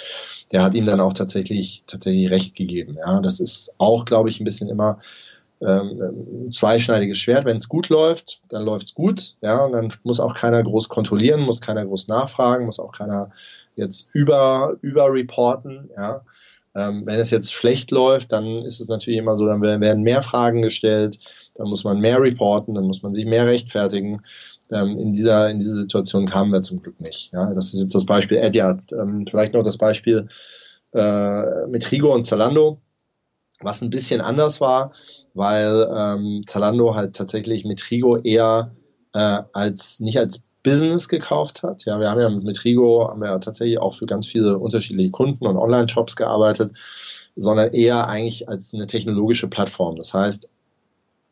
[0.50, 2.96] der hat ihm dann auch tatsächlich, tatsächlich recht gegeben.
[2.98, 4.98] Ja, das ist auch, glaube ich, ein bisschen immer
[5.66, 7.44] ähm, zweischneidiges Schwert.
[7.44, 9.36] Wenn es gut läuft, dann läuft es gut.
[9.42, 13.30] Ja, und dann muss auch keiner groß kontrollieren, muss keiner groß nachfragen, muss auch keiner
[13.76, 15.90] jetzt über, über reporten.
[15.96, 16.22] Ja.
[16.74, 20.22] Ähm, wenn es jetzt schlecht läuft, dann ist es natürlich immer so, dann werden mehr
[20.22, 21.18] Fragen gestellt,
[21.54, 24.22] dann muss man mehr reporten, dann muss man sich mehr rechtfertigen.
[24.70, 27.30] Ähm, in, dieser, in diese Situation kamen wir zum Glück nicht.
[27.32, 28.92] Ja, das ist jetzt das Beispiel Edyard.
[28.92, 30.28] Ähm, vielleicht noch das Beispiel
[30.94, 32.78] äh, mit Trigo und Zalando,
[33.64, 34.92] was ein bisschen anders war,
[35.34, 38.72] weil ähm, Zalando halt tatsächlich mit Trigo eher
[39.14, 41.84] äh, als nicht als Business gekauft hat.
[41.84, 45.10] Ja, wir haben ja mit Rigo haben wir ja tatsächlich auch für ganz viele unterschiedliche
[45.10, 46.72] Kunden und Online-Shops gearbeitet,
[47.36, 49.96] sondern eher eigentlich als eine technologische Plattform.
[49.96, 50.50] Das heißt,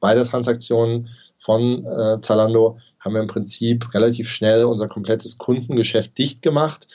[0.00, 1.08] bei der Transaktion
[1.38, 6.88] von äh, Zalando haben wir im Prinzip relativ schnell unser komplettes Kundengeschäft dicht gemacht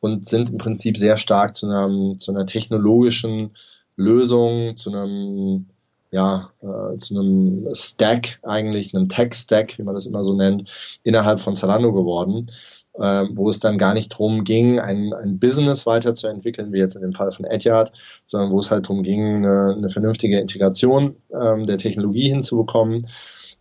[0.00, 3.50] und sind im Prinzip sehr stark zu, einem, zu einer technologischen
[3.96, 5.66] Lösung, zu einem
[6.12, 10.70] ja, äh, zu einem Stack eigentlich, einem Tech-Stack, wie man das immer so nennt,
[11.02, 12.46] innerhalb von Zalando geworden,
[12.94, 17.02] äh, wo es dann gar nicht drum ging, ein, ein Business weiterzuentwickeln, wie jetzt in
[17.02, 17.92] dem Fall von Etihad,
[18.24, 23.06] sondern wo es halt drum ging, eine, eine vernünftige Integration ähm, der Technologie hinzubekommen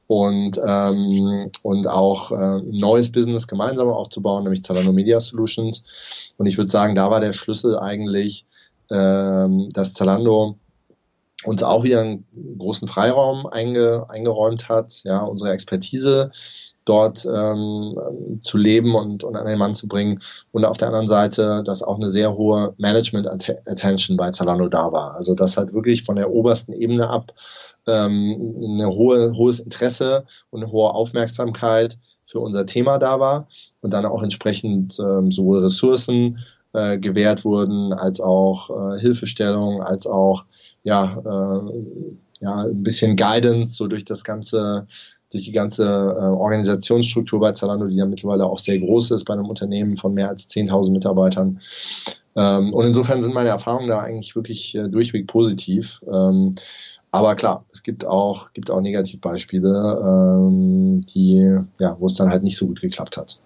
[0.08, 5.86] und, ähm, und auch äh, neues Business gemeinsam aufzubauen, nämlich Zalando Media Solutions.
[6.36, 8.46] Und ich würde sagen, da war der Schlüssel eigentlich,
[8.94, 10.58] dass Zalando
[11.44, 12.26] uns auch wieder einen
[12.58, 16.32] großen Freiraum einge, eingeräumt hat, ja, unsere Expertise
[16.86, 20.22] dort ähm, zu leben und, und an den Mann zu bringen.
[20.52, 25.16] Und auf der anderen Seite, dass auch eine sehr hohe Management-Attention bei Zalando da war.
[25.16, 27.34] Also dass halt wirklich von der obersten Ebene ab
[27.88, 33.48] ähm, ein hohe, hohes Interesse und eine hohe Aufmerksamkeit für unser Thema da war
[33.82, 36.39] und dann auch entsprechend ähm, sowohl Ressourcen
[36.74, 40.45] äh, gewährt wurden, als auch äh, Hilfestellung, als auch
[40.84, 41.72] ja, äh,
[42.39, 44.88] ja, ein bisschen Guidance so durch das ganze,
[45.30, 49.34] durch die ganze äh, Organisationsstruktur bei Zalando, die ja mittlerweile auch sehr groß ist bei
[49.34, 51.61] einem Unternehmen von mehr als 10.000 Mitarbeitern.
[52.36, 56.01] Ähm, und insofern sind meine Erfahrungen da eigentlich wirklich äh, durchweg positiv.
[56.11, 56.55] Ähm,
[57.11, 62.43] aber klar, es gibt auch, gibt auch Negativbeispiele, ähm, die, ja, wo es dann halt
[62.43, 63.38] nicht so gut geklappt hat.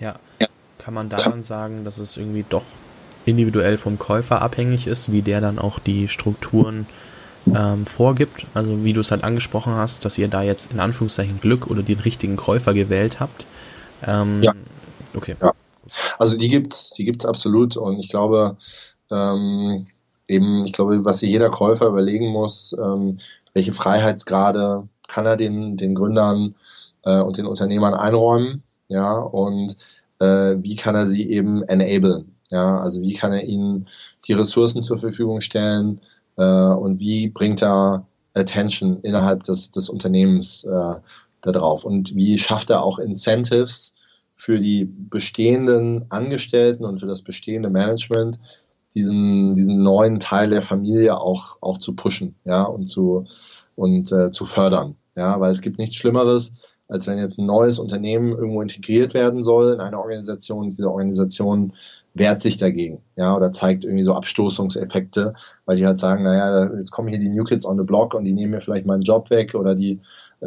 [0.00, 0.16] Ja.
[0.40, 0.48] ja.
[0.82, 2.64] Kann man daran sagen, dass es irgendwie doch
[3.24, 6.86] individuell vom Käufer abhängig ist, wie der dann auch die Strukturen
[7.46, 8.46] ähm, vorgibt.
[8.54, 11.82] Also wie du es halt angesprochen hast, dass ihr da jetzt in Anführungszeichen Glück oder
[11.82, 13.46] den richtigen Käufer gewählt habt.
[14.04, 14.54] Ähm, ja.
[15.14, 15.36] Okay.
[15.40, 15.52] Ja.
[16.18, 18.56] Also die gibt's, die gibt's absolut und ich glaube,
[19.10, 19.86] ähm,
[20.28, 23.18] eben, ich glaube, was sich jeder Käufer überlegen muss, ähm,
[23.52, 26.54] welche Freiheitsgrade kann er den, den Gründern
[27.04, 29.76] äh, und den Unternehmern einräumen, ja, und
[30.22, 32.36] äh, wie kann er sie eben enablen.
[32.50, 33.88] Ja, also wie kann er ihnen
[34.26, 36.00] die Ressourcen zur Verfügung stellen
[36.36, 40.94] äh, und wie bringt er Attention innerhalb des, des Unternehmens äh,
[41.40, 43.94] da drauf und wie schafft er auch Incentives
[44.36, 48.38] für die bestehenden Angestellten und für das bestehende Management,
[48.94, 53.26] diesen, diesen neuen Teil der Familie auch, auch zu pushen, ja, und zu,
[53.76, 54.96] und äh, zu fördern.
[55.16, 56.52] Ja, weil es gibt nichts Schlimmeres,
[56.92, 61.72] als wenn jetzt ein neues Unternehmen irgendwo integriert werden soll in eine Organisation, diese Organisation
[62.14, 65.32] wehrt sich dagegen, ja, oder zeigt irgendwie so Abstoßungseffekte,
[65.64, 68.24] weil die halt sagen, naja, jetzt kommen hier die New Kids on the Block und
[68.24, 70.00] die nehmen mir vielleicht meinen Job weg oder die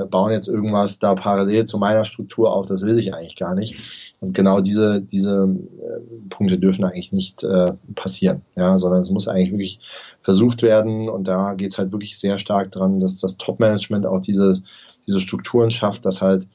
[0.04, 3.76] bauen jetzt irgendwas da parallel zu meiner Struktur auf, das will ich eigentlich gar nicht.
[4.20, 9.28] Und genau diese, diese äh, Punkte dürfen eigentlich nicht äh, passieren, ja, sondern es muss
[9.28, 9.80] eigentlich wirklich
[10.22, 14.64] versucht werden und da geht's halt wirklich sehr stark dran, dass das Top-Management auch dieses,
[15.08, 16.48] diese Strukturen schafft, dass halt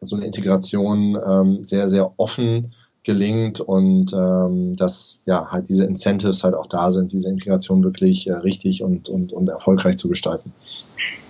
[0.00, 6.44] so eine Integration ähm, sehr, sehr offen gelingt und ähm, dass ja halt diese Incentives
[6.44, 10.52] halt auch da sind, diese Integration wirklich äh, richtig und, und, und erfolgreich zu gestalten.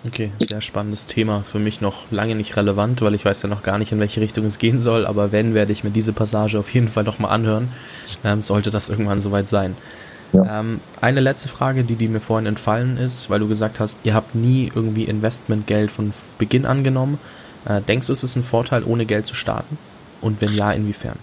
[0.06, 1.42] Okay, sehr spannendes Thema.
[1.42, 4.20] Für mich noch lange nicht relevant, weil ich weiß ja noch gar nicht, in welche
[4.20, 7.30] Richtung es gehen soll, aber wenn, werde ich mir diese Passage auf jeden Fall nochmal
[7.30, 7.68] anhören.
[8.24, 9.76] Ähm, sollte das irgendwann soweit sein.
[10.32, 10.60] Ja.
[10.60, 14.14] Ähm, eine letzte Frage, die, die mir vorhin entfallen ist, weil du gesagt hast, ihr
[14.14, 17.18] habt nie irgendwie Investmentgeld von Beginn angenommen.
[17.64, 19.78] Äh, denkst du, es ist ein Vorteil, ohne Geld zu starten?
[20.20, 21.18] Und wenn ja, inwiefern?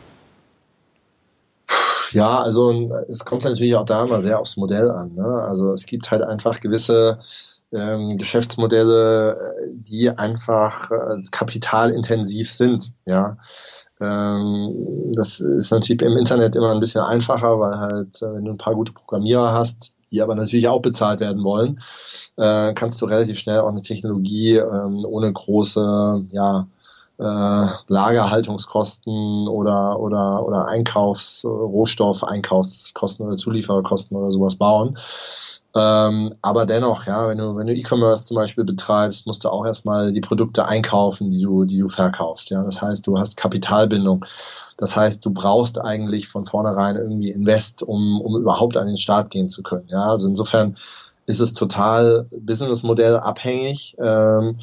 [2.12, 5.14] Ja, also es kommt natürlich auch da immer sehr aufs Modell an.
[5.16, 5.26] Ne?
[5.26, 7.20] Also es gibt halt einfach gewisse
[7.72, 12.92] ähm, Geschäftsmodelle, die einfach äh, kapitalintensiv sind.
[13.06, 13.38] Ja,
[14.00, 18.52] ähm, das ist natürlich im Internet immer ein bisschen einfacher, weil halt, äh, wenn du
[18.52, 21.80] ein paar gute Programmierer hast, die aber natürlich auch bezahlt werden wollen,
[22.38, 26.68] äh, kannst du relativ schnell auch eine Technologie ähm, ohne große, ja,
[27.20, 34.98] äh, Lagerhaltungskosten oder oder oder Einkaufs Rohstoff Einkaufskosten oder Zuliefererkosten oder sowas bauen.
[35.76, 39.66] Ähm, aber dennoch, ja, wenn du, wenn du E-Commerce zum Beispiel betreibst, musst du auch
[39.66, 42.50] erstmal die Produkte einkaufen, die du, die du verkaufst.
[42.50, 44.26] Ja, das heißt, du hast Kapitalbindung.
[44.78, 49.30] Das heißt, du brauchst eigentlich von vornherein irgendwie Invest, um, um überhaupt an den Start
[49.30, 49.88] gehen zu können.
[49.90, 50.78] Ja, also insofern
[51.28, 53.96] ist es total Businessmodell abhängig.
[54.00, 54.60] Ähm,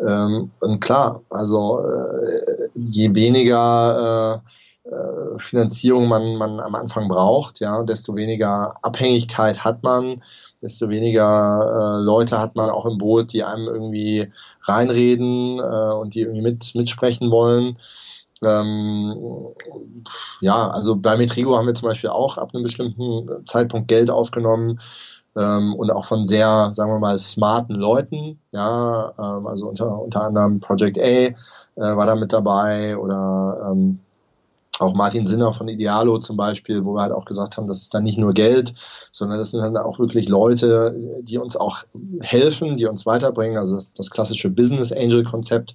[0.00, 4.42] ähm, und klar, also äh, je weniger
[4.86, 10.22] äh, äh, Finanzierung man, man am Anfang braucht, ja, desto weniger Abhängigkeit hat man,
[10.62, 14.30] desto weniger äh, Leute hat man auch im Boot, die einem irgendwie
[14.62, 17.78] reinreden äh, und die irgendwie mit, mitsprechen wollen.
[18.44, 19.16] Ähm,
[20.40, 24.78] ja, also bei Metrigo haben wir zum Beispiel auch ab einem bestimmten Zeitpunkt Geld aufgenommen
[25.36, 28.38] ähm, und auch von sehr, sagen wir mal, smarten Leuten.
[28.52, 31.34] Ja, ähm, also unter, unter anderem Project A äh,
[31.76, 34.00] war da mit dabei oder ähm,
[34.78, 37.94] auch Martin Sinner von Idealo zum Beispiel, wo wir halt auch gesagt haben, das ist
[37.94, 38.74] dann nicht nur Geld,
[39.10, 41.84] sondern das sind dann auch wirklich Leute, die uns auch
[42.20, 43.56] helfen, die uns weiterbringen.
[43.56, 45.74] Also das, das klassische Business Angel Konzept.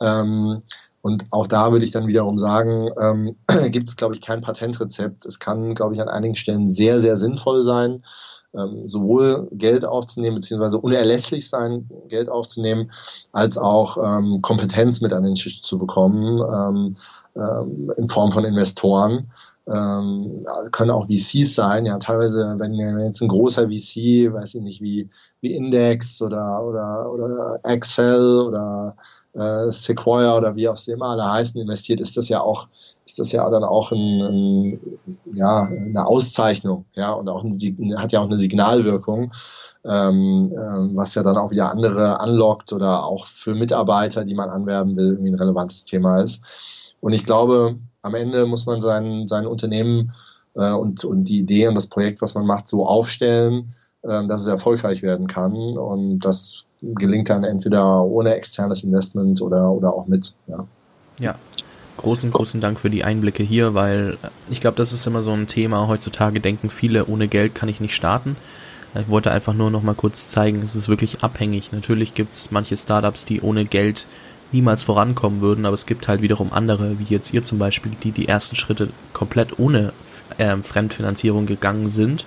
[0.00, 0.62] Ähm,
[1.02, 3.36] und auch da würde ich dann wiederum sagen, ähm,
[3.70, 5.24] gibt es, glaube ich, kein Patentrezept.
[5.26, 8.02] Es kann, glaube ich, an einigen Stellen sehr, sehr sinnvoll sein
[8.56, 12.90] ähm, sowohl Geld aufzunehmen, beziehungsweise unerlässlich sein, Geld aufzunehmen,
[13.32, 16.96] als auch ähm, Kompetenz mit an den Tisch zu bekommen ähm,
[17.36, 19.30] ähm, in Form von Investoren.
[19.68, 20.38] Ähm,
[20.70, 25.10] können auch VCs sein, ja, teilweise, wenn jetzt ein großer VC, weiß ich nicht, wie,
[25.40, 28.96] wie Index oder, oder, oder Excel oder
[29.32, 32.68] äh, Sequoia oder wie auch sie immer alle heißen, investiert, ist das ja auch
[33.06, 34.80] ist das ja dann auch ein, ein,
[35.32, 39.32] ja, eine Auszeichnung, ja, und auch ein, hat ja auch eine Signalwirkung,
[39.84, 44.50] ähm, ähm, was ja dann auch wieder andere anlockt oder auch für Mitarbeiter, die man
[44.50, 46.42] anwerben will, irgendwie ein relevantes Thema ist.
[47.00, 50.12] Und ich glaube, am Ende muss man sein, sein Unternehmen
[50.54, 54.40] äh, und, und die Idee und das Projekt, was man macht, so aufstellen, äh, dass
[54.40, 55.54] es erfolgreich werden kann.
[55.54, 60.34] Und das gelingt dann entweder ohne externes Investment oder, oder auch mit.
[60.48, 60.66] Ja.
[61.20, 61.36] ja
[61.96, 64.18] großen, großen Dank für die Einblicke hier, weil
[64.50, 65.88] ich glaube, das ist immer so ein Thema.
[65.88, 68.36] Heutzutage denken viele, ohne Geld kann ich nicht starten.
[68.94, 71.72] Ich wollte einfach nur noch mal kurz zeigen, es ist wirklich abhängig.
[71.72, 74.06] Natürlich gibt es manche Startups, die ohne Geld
[74.52, 78.12] niemals vorankommen würden, aber es gibt halt wiederum andere, wie jetzt ihr zum Beispiel, die
[78.12, 79.92] die ersten Schritte komplett ohne
[80.38, 82.26] äh, Fremdfinanzierung gegangen sind.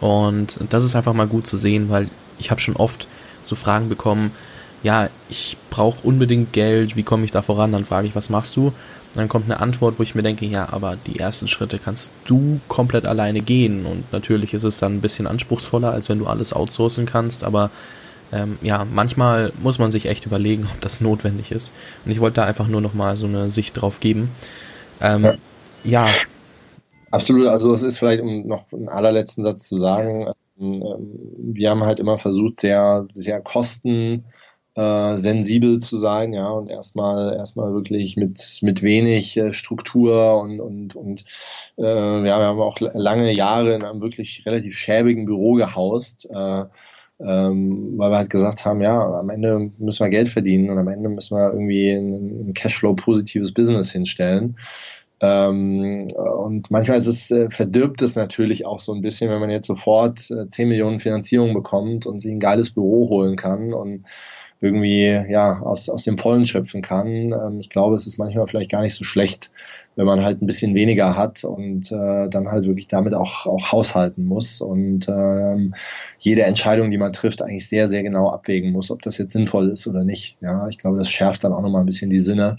[0.00, 3.08] Und das ist einfach mal gut zu sehen, weil ich habe schon oft
[3.40, 4.30] so Fragen bekommen,
[4.82, 7.72] ja, ich brauche unbedingt Geld, wie komme ich da voran?
[7.72, 8.72] Dann frage ich, was machst du?
[9.14, 12.60] Dann kommt eine Antwort, wo ich mir denke, ja, aber die ersten Schritte kannst du
[12.68, 13.86] komplett alleine gehen.
[13.86, 17.70] Und natürlich ist es dann ein bisschen anspruchsvoller, als wenn du alles outsourcen kannst, aber
[18.32, 21.74] ähm, ja, manchmal muss man sich echt überlegen, ob das notwendig ist.
[22.04, 24.30] Und ich wollte da einfach nur nochmal so eine Sicht drauf geben.
[25.00, 25.24] Ähm,
[25.84, 26.06] ja.
[26.06, 26.06] ja.
[27.10, 30.82] Absolut, also es ist vielleicht, um noch einen allerletzten Satz zu sagen, ähm,
[31.36, 34.24] wir haben halt immer versucht, sehr, sehr kosten
[34.74, 40.60] äh, sensibel zu sein, ja, und erstmal erstmal wirklich mit mit wenig äh, Struktur und
[40.60, 41.24] und und
[41.78, 46.64] äh, ja, wir haben auch lange Jahre in einem wirklich relativ schäbigen Büro gehaust, äh,
[47.20, 50.88] ähm, weil wir halt gesagt haben, ja, am Ende müssen wir Geld verdienen und am
[50.88, 54.56] Ende müssen wir irgendwie ein, ein Cashflow-positives Business hinstellen.
[55.22, 59.50] Ähm, und manchmal ist es, äh, verdirbt es natürlich auch so ein bisschen, wenn man
[59.50, 64.04] jetzt sofort äh, 10 Millionen Finanzierung bekommt und sich ein geiles Büro holen kann und
[64.62, 67.32] irgendwie ja aus, aus dem Vollen schöpfen kann.
[67.32, 69.50] Ähm, ich glaube, es ist manchmal vielleicht gar nicht so schlecht,
[69.96, 73.72] wenn man halt ein bisschen weniger hat und äh, dann halt wirklich damit auch, auch
[73.72, 75.74] haushalten muss und ähm,
[76.18, 79.68] jede Entscheidung, die man trifft, eigentlich sehr, sehr genau abwägen muss, ob das jetzt sinnvoll
[79.68, 80.36] ist oder nicht.
[80.40, 82.58] Ja, ich glaube, das schärft dann auch nochmal ein bisschen die Sinne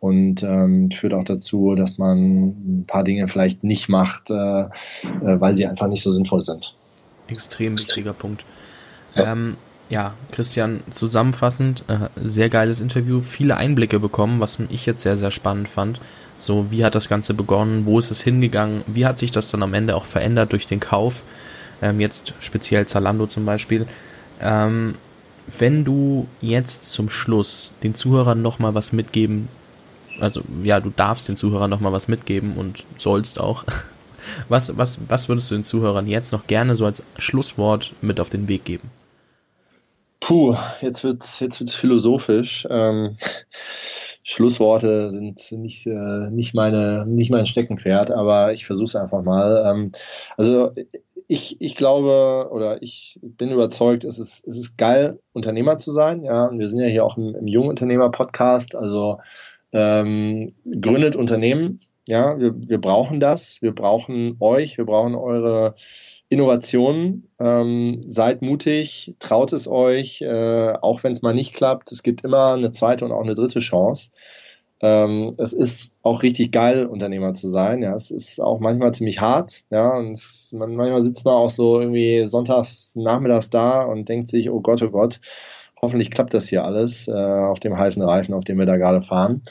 [0.00, 4.68] und ähm, führt auch dazu, dass man ein paar Dinge vielleicht nicht macht, äh, äh,
[5.22, 6.74] weil sie einfach nicht so sinnvoll sind.
[7.28, 8.44] Extrem wichtiger Punkt.
[9.14, 9.32] Ja.
[9.32, 9.56] Ähm,
[9.88, 15.30] ja, Christian, zusammenfassend, äh, sehr geiles Interview, viele Einblicke bekommen, was ich jetzt sehr, sehr
[15.30, 16.00] spannend fand.
[16.38, 19.62] So, wie hat das Ganze begonnen, wo ist es hingegangen, wie hat sich das dann
[19.62, 21.22] am Ende auch verändert durch den Kauf,
[21.82, 23.86] ähm, jetzt speziell Zalando zum Beispiel.
[24.40, 24.94] Ähm,
[25.56, 29.48] wenn du jetzt zum Schluss den Zuhörern nochmal was mitgeben,
[30.20, 33.64] also ja, du darfst den Zuhörern nochmal was mitgeben und sollst auch.
[34.48, 38.28] Was, was, was würdest du den Zuhörern jetzt noch gerne so als Schlusswort mit auf
[38.28, 38.90] den Weg geben?
[40.28, 42.68] Puh, jetzt wird's, jetzt wird's philosophisch.
[42.68, 43.16] Ähm,
[44.22, 49.64] Schlussworte sind nicht, äh, nicht meine, nicht mein Steckenpferd, aber ich versuche es einfach mal.
[49.66, 49.92] Ähm,
[50.36, 50.72] also
[51.28, 56.22] ich, ich glaube oder ich bin überzeugt, es ist, es ist geil, Unternehmer zu sein.
[56.24, 58.74] Ja, und wir sind ja hier auch im, im Jungunternehmer-Podcast.
[58.74, 59.20] Also
[59.72, 61.80] ähm, gründet Unternehmen.
[62.06, 63.62] Ja, wir, wir brauchen das.
[63.62, 64.76] Wir brauchen euch.
[64.76, 65.74] Wir brauchen eure
[66.28, 67.24] Innovation.
[67.38, 71.92] Ähm, seid mutig, traut es euch, äh, auch wenn es mal nicht klappt.
[71.92, 74.10] Es gibt immer eine zweite und auch eine dritte Chance.
[74.80, 77.82] Ähm, es ist auch richtig geil, Unternehmer zu sein.
[77.82, 79.62] Ja, es ist auch manchmal ziemlich hart.
[79.70, 84.30] Ja, und es, man, manchmal sitzt man auch so irgendwie sonntags nachmittags da und denkt
[84.30, 85.20] sich, oh Gott, oh Gott,
[85.80, 89.02] hoffentlich klappt das hier alles äh, auf dem heißen Reifen, auf dem wir da gerade
[89.02, 89.42] fahren.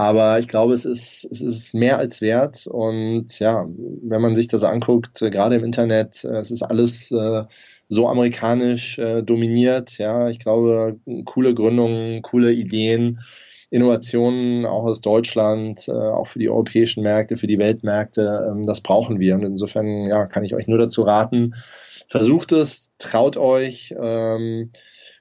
[0.00, 2.66] Aber ich glaube, es ist, es ist mehr als wert.
[2.66, 7.12] Und ja, wenn man sich das anguckt, äh, gerade im Internet, äh, es ist alles
[7.12, 7.44] äh,
[7.90, 9.98] so amerikanisch dominiert.
[9.98, 13.20] Ja, ich glaube, coole Gründungen, coole Ideen,
[13.68, 19.18] Innovationen auch aus Deutschland, auch für die europäischen Märkte, für die Weltmärkte, ähm, das brauchen
[19.18, 19.34] wir.
[19.34, 21.56] Und insofern ja, kann ich euch nur dazu raten,
[22.08, 23.92] versucht es, traut euch.
[24.00, 24.70] Ähm,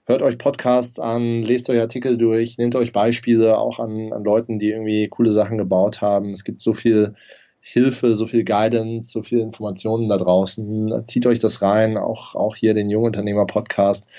[0.10, 4.57] hört euch Podcasts an, lest euch Artikel durch, nehmt euch Beispiele auch an, an Leuten,
[4.57, 6.32] die irgendwie coole Sachen gebaut haben.
[6.32, 7.14] Es gibt so viel
[7.62, 11.03] Hilfe, so viel Guidance, so viele Informationen da draußen.
[11.05, 14.10] Zieht euch das rein, auch, auch hier den Jungunternehmer Podcast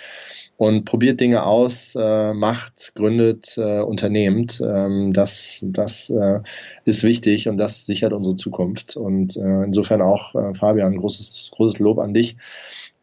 [0.56, 4.62] und probiert Dinge aus, äh, macht, gründet, äh, unternehmt.
[4.64, 6.38] Ähm, das das äh,
[6.84, 8.96] ist wichtig und das sichert unsere Zukunft.
[8.96, 12.36] Und äh, insofern auch, äh, Fabian, großes, großes Lob an dich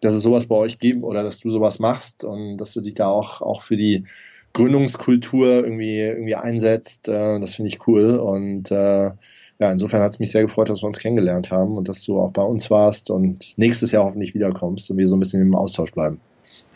[0.02, 2.94] dass es sowas bei euch gibt oder dass du sowas machst und dass du dich
[2.94, 4.06] da auch, auch für die
[4.54, 7.08] Gründungskultur irgendwie, irgendwie einsetzt.
[7.08, 8.18] Äh, das finde ich cool.
[8.18, 9.12] Und äh,
[9.60, 12.20] ja, insofern hat es mich sehr gefreut, dass wir uns kennengelernt haben und dass du
[12.20, 15.56] auch bei uns warst und nächstes Jahr hoffentlich wiederkommst und wir so ein bisschen im
[15.56, 16.20] Austausch bleiben.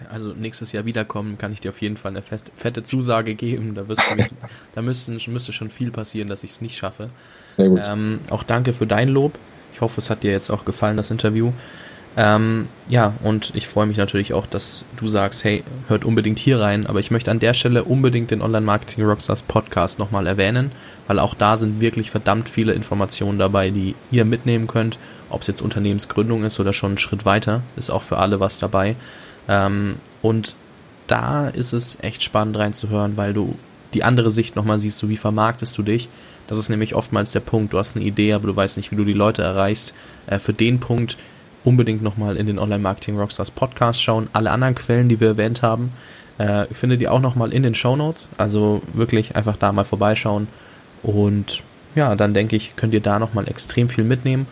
[0.10, 3.76] Also nächstes Jahr wiederkommen, kann ich dir auf jeden Fall eine fette Zusage geben.
[3.76, 4.24] Da, wirst du,
[4.74, 7.10] da müsste, müsste schon viel passieren, dass ich es nicht schaffe.
[7.50, 7.82] Sehr gut.
[7.86, 9.38] Ähm, auch danke für dein Lob.
[9.74, 11.52] Ich hoffe, es hat dir jetzt auch gefallen, das Interview.
[12.18, 16.60] Ähm, ja, und ich freue mich natürlich auch, dass du sagst, hey, hört unbedingt hier
[16.60, 20.74] rein, aber ich möchte an der Stelle unbedingt den Online Marketing Rockstars Podcast nochmal erwähnen,
[21.08, 25.00] weil auch da sind wirklich verdammt viele Informationen dabei, die ihr mitnehmen könnt,
[25.30, 28.60] ob es jetzt Unternehmensgründung ist oder schon einen Schritt weiter, ist auch für alle was
[28.60, 28.98] dabei.
[29.48, 30.56] Ähm, und
[31.08, 33.56] da ist es echt spannend reinzuhören, weil du
[33.94, 36.10] die andere Sicht nochmal siehst, so wie vermarktest du dich.
[36.48, 37.72] Das ist nämlich oftmals der Punkt.
[37.72, 39.94] Du hast eine Idee, aber du weißt nicht, wie du die Leute erreichst.
[40.28, 41.18] Äh, für den Punkt
[41.64, 44.30] unbedingt nochmal in den Online Marketing Rockstars Podcast schauen.
[44.34, 45.94] Alle anderen Quellen, die wir erwähnt haben,
[46.38, 48.30] äh, findet ihr auch nochmal in den Show Notes.
[48.38, 50.48] Also wirklich einfach da mal vorbeischauen.
[51.04, 51.64] Und
[51.96, 54.48] ja, dann denke ich, könnt ihr da nochmal extrem viel mitnehmen.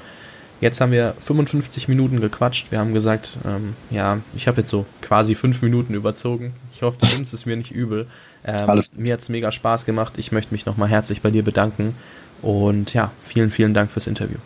[0.62, 2.72] Jetzt haben wir 55 Minuten gequatscht.
[2.72, 6.54] Wir haben gesagt, ähm, ja, ich habe jetzt so quasi fünf Minuten überzogen.
[6.74, 8.08] Ich hoffe, du nimmst es mir nicht übel.
[8.44, 10.16] Ähm, Alles mir hat's mega Spaß gemacht.
[10.18, 11.96] Ich möchte mich nochmal herzlich bei dir bedanken.
[12.42, 14.38] Und ja, vielen, vielen Dank fürs Interview.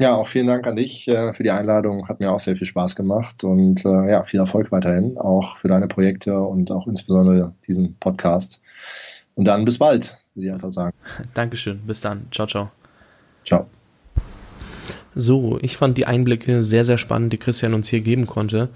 [0.00, 2.06] Ja, auch vielen Dank an dich äh, für die Einladung.
[2.08, 5.66] Hat mir auch sehr viel Spaß gemacht und äh, ja, viel Erfolg weiterhin, auch für
[5.66, 8.60] deine Projekte und auch insbesondere diesen Podcast.
[9.34, 10.96] Und dann bis bald, würde ich einfach sagen.
[11.34, 11.80] Dankeschön.
[11.84, 12.28] Bis dann.
[12.30, 12.70] Ciao, ciao.
[13.44, 13.66] Ciao.
[15.16, 18.68] So, ich fand die Einblicke sehr, sehr spannend, die Christian uns hier geben konnte.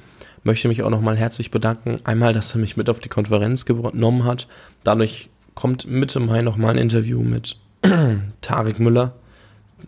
[0.42, 2.00] Möchte mich auch nochmal herzlich bedanken.
[2.02, 4.48] Einmal, dass er mich mit auf die Konferenz genommen hat.
[4.82, 7.56] Dadurch kommt Mitte Mai nochmal ein Interview mit
[8.40, 9.12] Tarek Müller,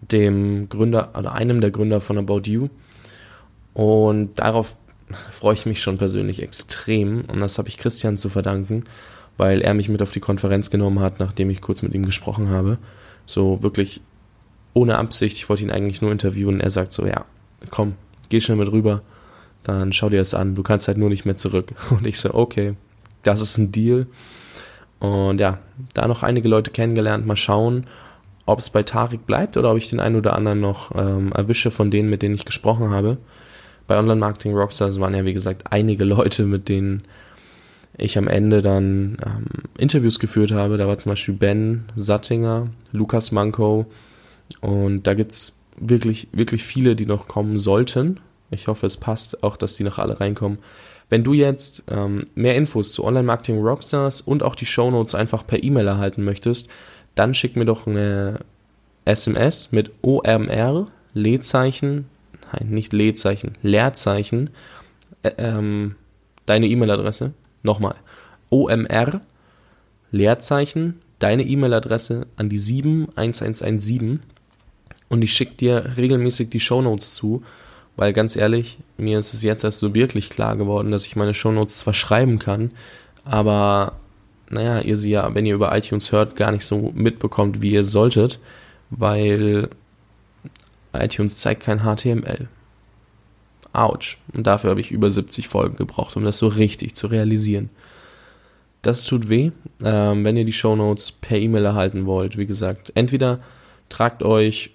[0.00, 2.68] dem Gründer oder einem der Gründer von About You.
[3.72, 4.76] Und darauf
[5.30, 7.22] freue ich mich schon persönlich extrem.
[7.26, 8.84] Und das habe ich Christian zu verdanken,
[9.36, 12.50] weil er mich mit auf die Konferenz genommen hat, nachdem ich kurz mit ihm gesprochen
[12.50, 12.78] habe.
[13.26, 14.00] So wirklich
[14.72, 15.36] ohne Absicht.
[15.36, 16.60] Ich wollte ihn eigentlich nur interviewen.
[16.60, 17.24] Er sagt so, ja,
[17.70, 17.94] komm,
[18.28, 19.02] geh schnell mit rüber.
[19.62, 20.54] Dann schau dir das an.
[20.54, 21.72] Du kannst halt nur nicht mehr zurück.
[21.90, 22.74] Und ich so, okay,
[23.22, 24.06] das ist ein Deal.
[25.00, 25.58] Und ja,
[25.92, 27.26] da noch einige Leute kennengelernt.
[27.26, 27.86] Mal schauen,
[28.46, 31.70] ob es bei Tarik bleibt oder ob ich den einen oder anderen noch ähm, erwische
[31.70, 33.18] von denen, mit denen ich gesprochen habe.
[33.86, 37.02] Bei Online Marketing Rockstars waren ja, wie gesagt, einige Leute, mit denen
[37.96, 39.46] ich am Ende dann ähm,
[39.78, 40.78] Interviews geführt habe.
[40.78, 43.86] Da war zum Beispiel Ben Sattinger, Lukas Manko
[44.60, 48.20] und da gibt's wirklich, wirklich viele, die noch kommen sollten.
[48.50, 50.58] Ich hoffe, es passt auch, dass die noch alle reinkommen.
[51.08, 55.14] Wenn du jetzt ähm, mehr Infos zu Online Marketing Rockstars und auch die Show Notes
[55.14, 56.68] einfach per E-Mail erhalten möchtest,
[57.14, 58.40] dann schick mir doch eine
[59.04, 62.06] SMS mit OMR, Leerzeichen,
[62.52, 64.50] nein, nicht Leerzeichen, Leerzeichen,
[65.22, 65.96] äh, ähm,
[66.46, 67.32] deine E-Mail-Adresse.
[67.62, 67.94] Nochmal.
[68.50, 69.20] OMR,
[70.10, 74.20] Leerzeichen, deine E-Mail-Adresse an die 71117
[75.08, 77.42] und ich schicke dir regelmäßig die Shownotes zu,
[77.96, 81.34] weil ganz ehrlich, mir ist es jetzt erst so wirklich klar geworden, dass ich meine
[81.34, 82.72] Shownotes zwar schreiben kann,
[83.24, 83.94] aber
[84.54, 87.84] naja, ihr sie ja, wenn ihr über iTunes hört, gar nicht so mitbekommt, wie ihr
[87.84, 88.38] solltet,
[88.90, 89.68] weil
[90.92, 92.48] iTunes zeigt kein HTML.
[93.72, 94.18] Autsch.
[94.32, 97.70] Und dafür habe ich über 70 Folgen gebraucht, um das so richtig zu realisieren.
[98.82, 99.50] Das tut weh,
[99.82, 102.36] ähm, wenn ihr die Shownotes per E-Mail erhalten wollt.
[102.36, 103.40] Wie gesagt, entweder
[103.88, 104.70] tragt euch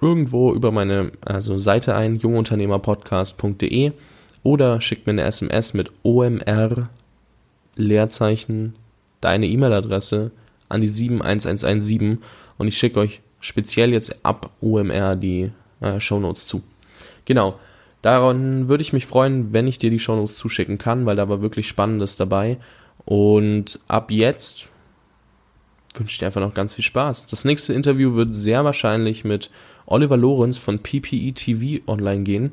[0.00, 3.92] irgendwo über meine also Seite ein, jungunternehmerpodcast.de
[4.42, 6.88] oder schickt mir eine SMS mit OMR
[7.76, 8.74] Leerzeichen
[9.20, 10.30] deine E-Mail-Adresse
[10.68, 12.18] an die 71117
[12.58, 15.50] und ich schicke euch speziell jetzt ab OMR die
[15.80, 16.62] äh, Shownotes zu.
[17.24, 17.58] Genau.
[18.02, 21.42] Daran würde ich mich freuen, wenn ich dir die Shownotes zuschicken kann, weil da war
[21.42, 22.58] wirklich Spannendes dabei.
[23.04, 24.68] Und ab jetzt
[25.94, 27.26] wünsche ich dir einfach noch ganz viel Spaß.
[27.26, 29.50] Das nächste Interview wird sehr wahrscheinlich mit
[29.86, 32.52] Oliver Lorenz von PPE TV online gehen.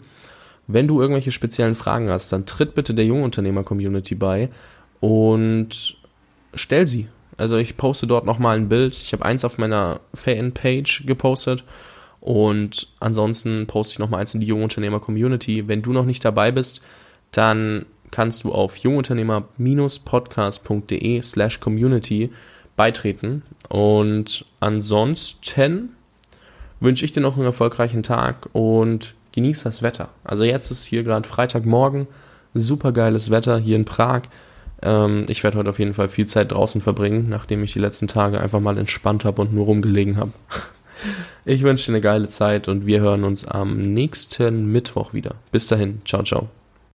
[0.68, 4.50] Wenn du irgendwelche speziellen Fragen hast, dann tritt bitte der Jungunternehmer-Community bei
[5.02, 5.98] und
[6.56, 7.08] stell sie.
[7.38, 8.96] Also ich poste dort nochmal ein Bild.
[8.96, 11.64] Ich habe eins auf meiner Fanpage gepostet
[12.20, 15.68] und ansonsten poste ich nochmal eins in die Jungunternehmer-Community.
[15.68, 16.82] Wenn du noch nicht dabei bist,
[17.32, 22.32] dann kannst du auf jungunternehmer-podcast.de slash community
[22.76, 23.44] beitreten.
[23.70, 25.96] Und ansonsten
[26.80, 30.10] wünsche ich dir noch einen erfolgreichen Tag und genieß das Wetter.
[30.24, 32.08] Also jetzt ist hier gerade Freitagmorgen,
[32.54, 34.24] super geiles Wetter hier in Prag.
[34.84, 38.08] Ähm, ich werde heute auf jeden Fall viel Zeit draußen verbringen, nachdem ich die letzten
[38.08, 40.32] Tage einfach mal entspannt habe und nur rumgelegen habe.
[41.46, 45.36] Ich wünsche dir eine geile Zeit und wir hören uns am nächsten Mittwoch wieder.
[45.52, 46.63] Bis dahin, ciao, ciao.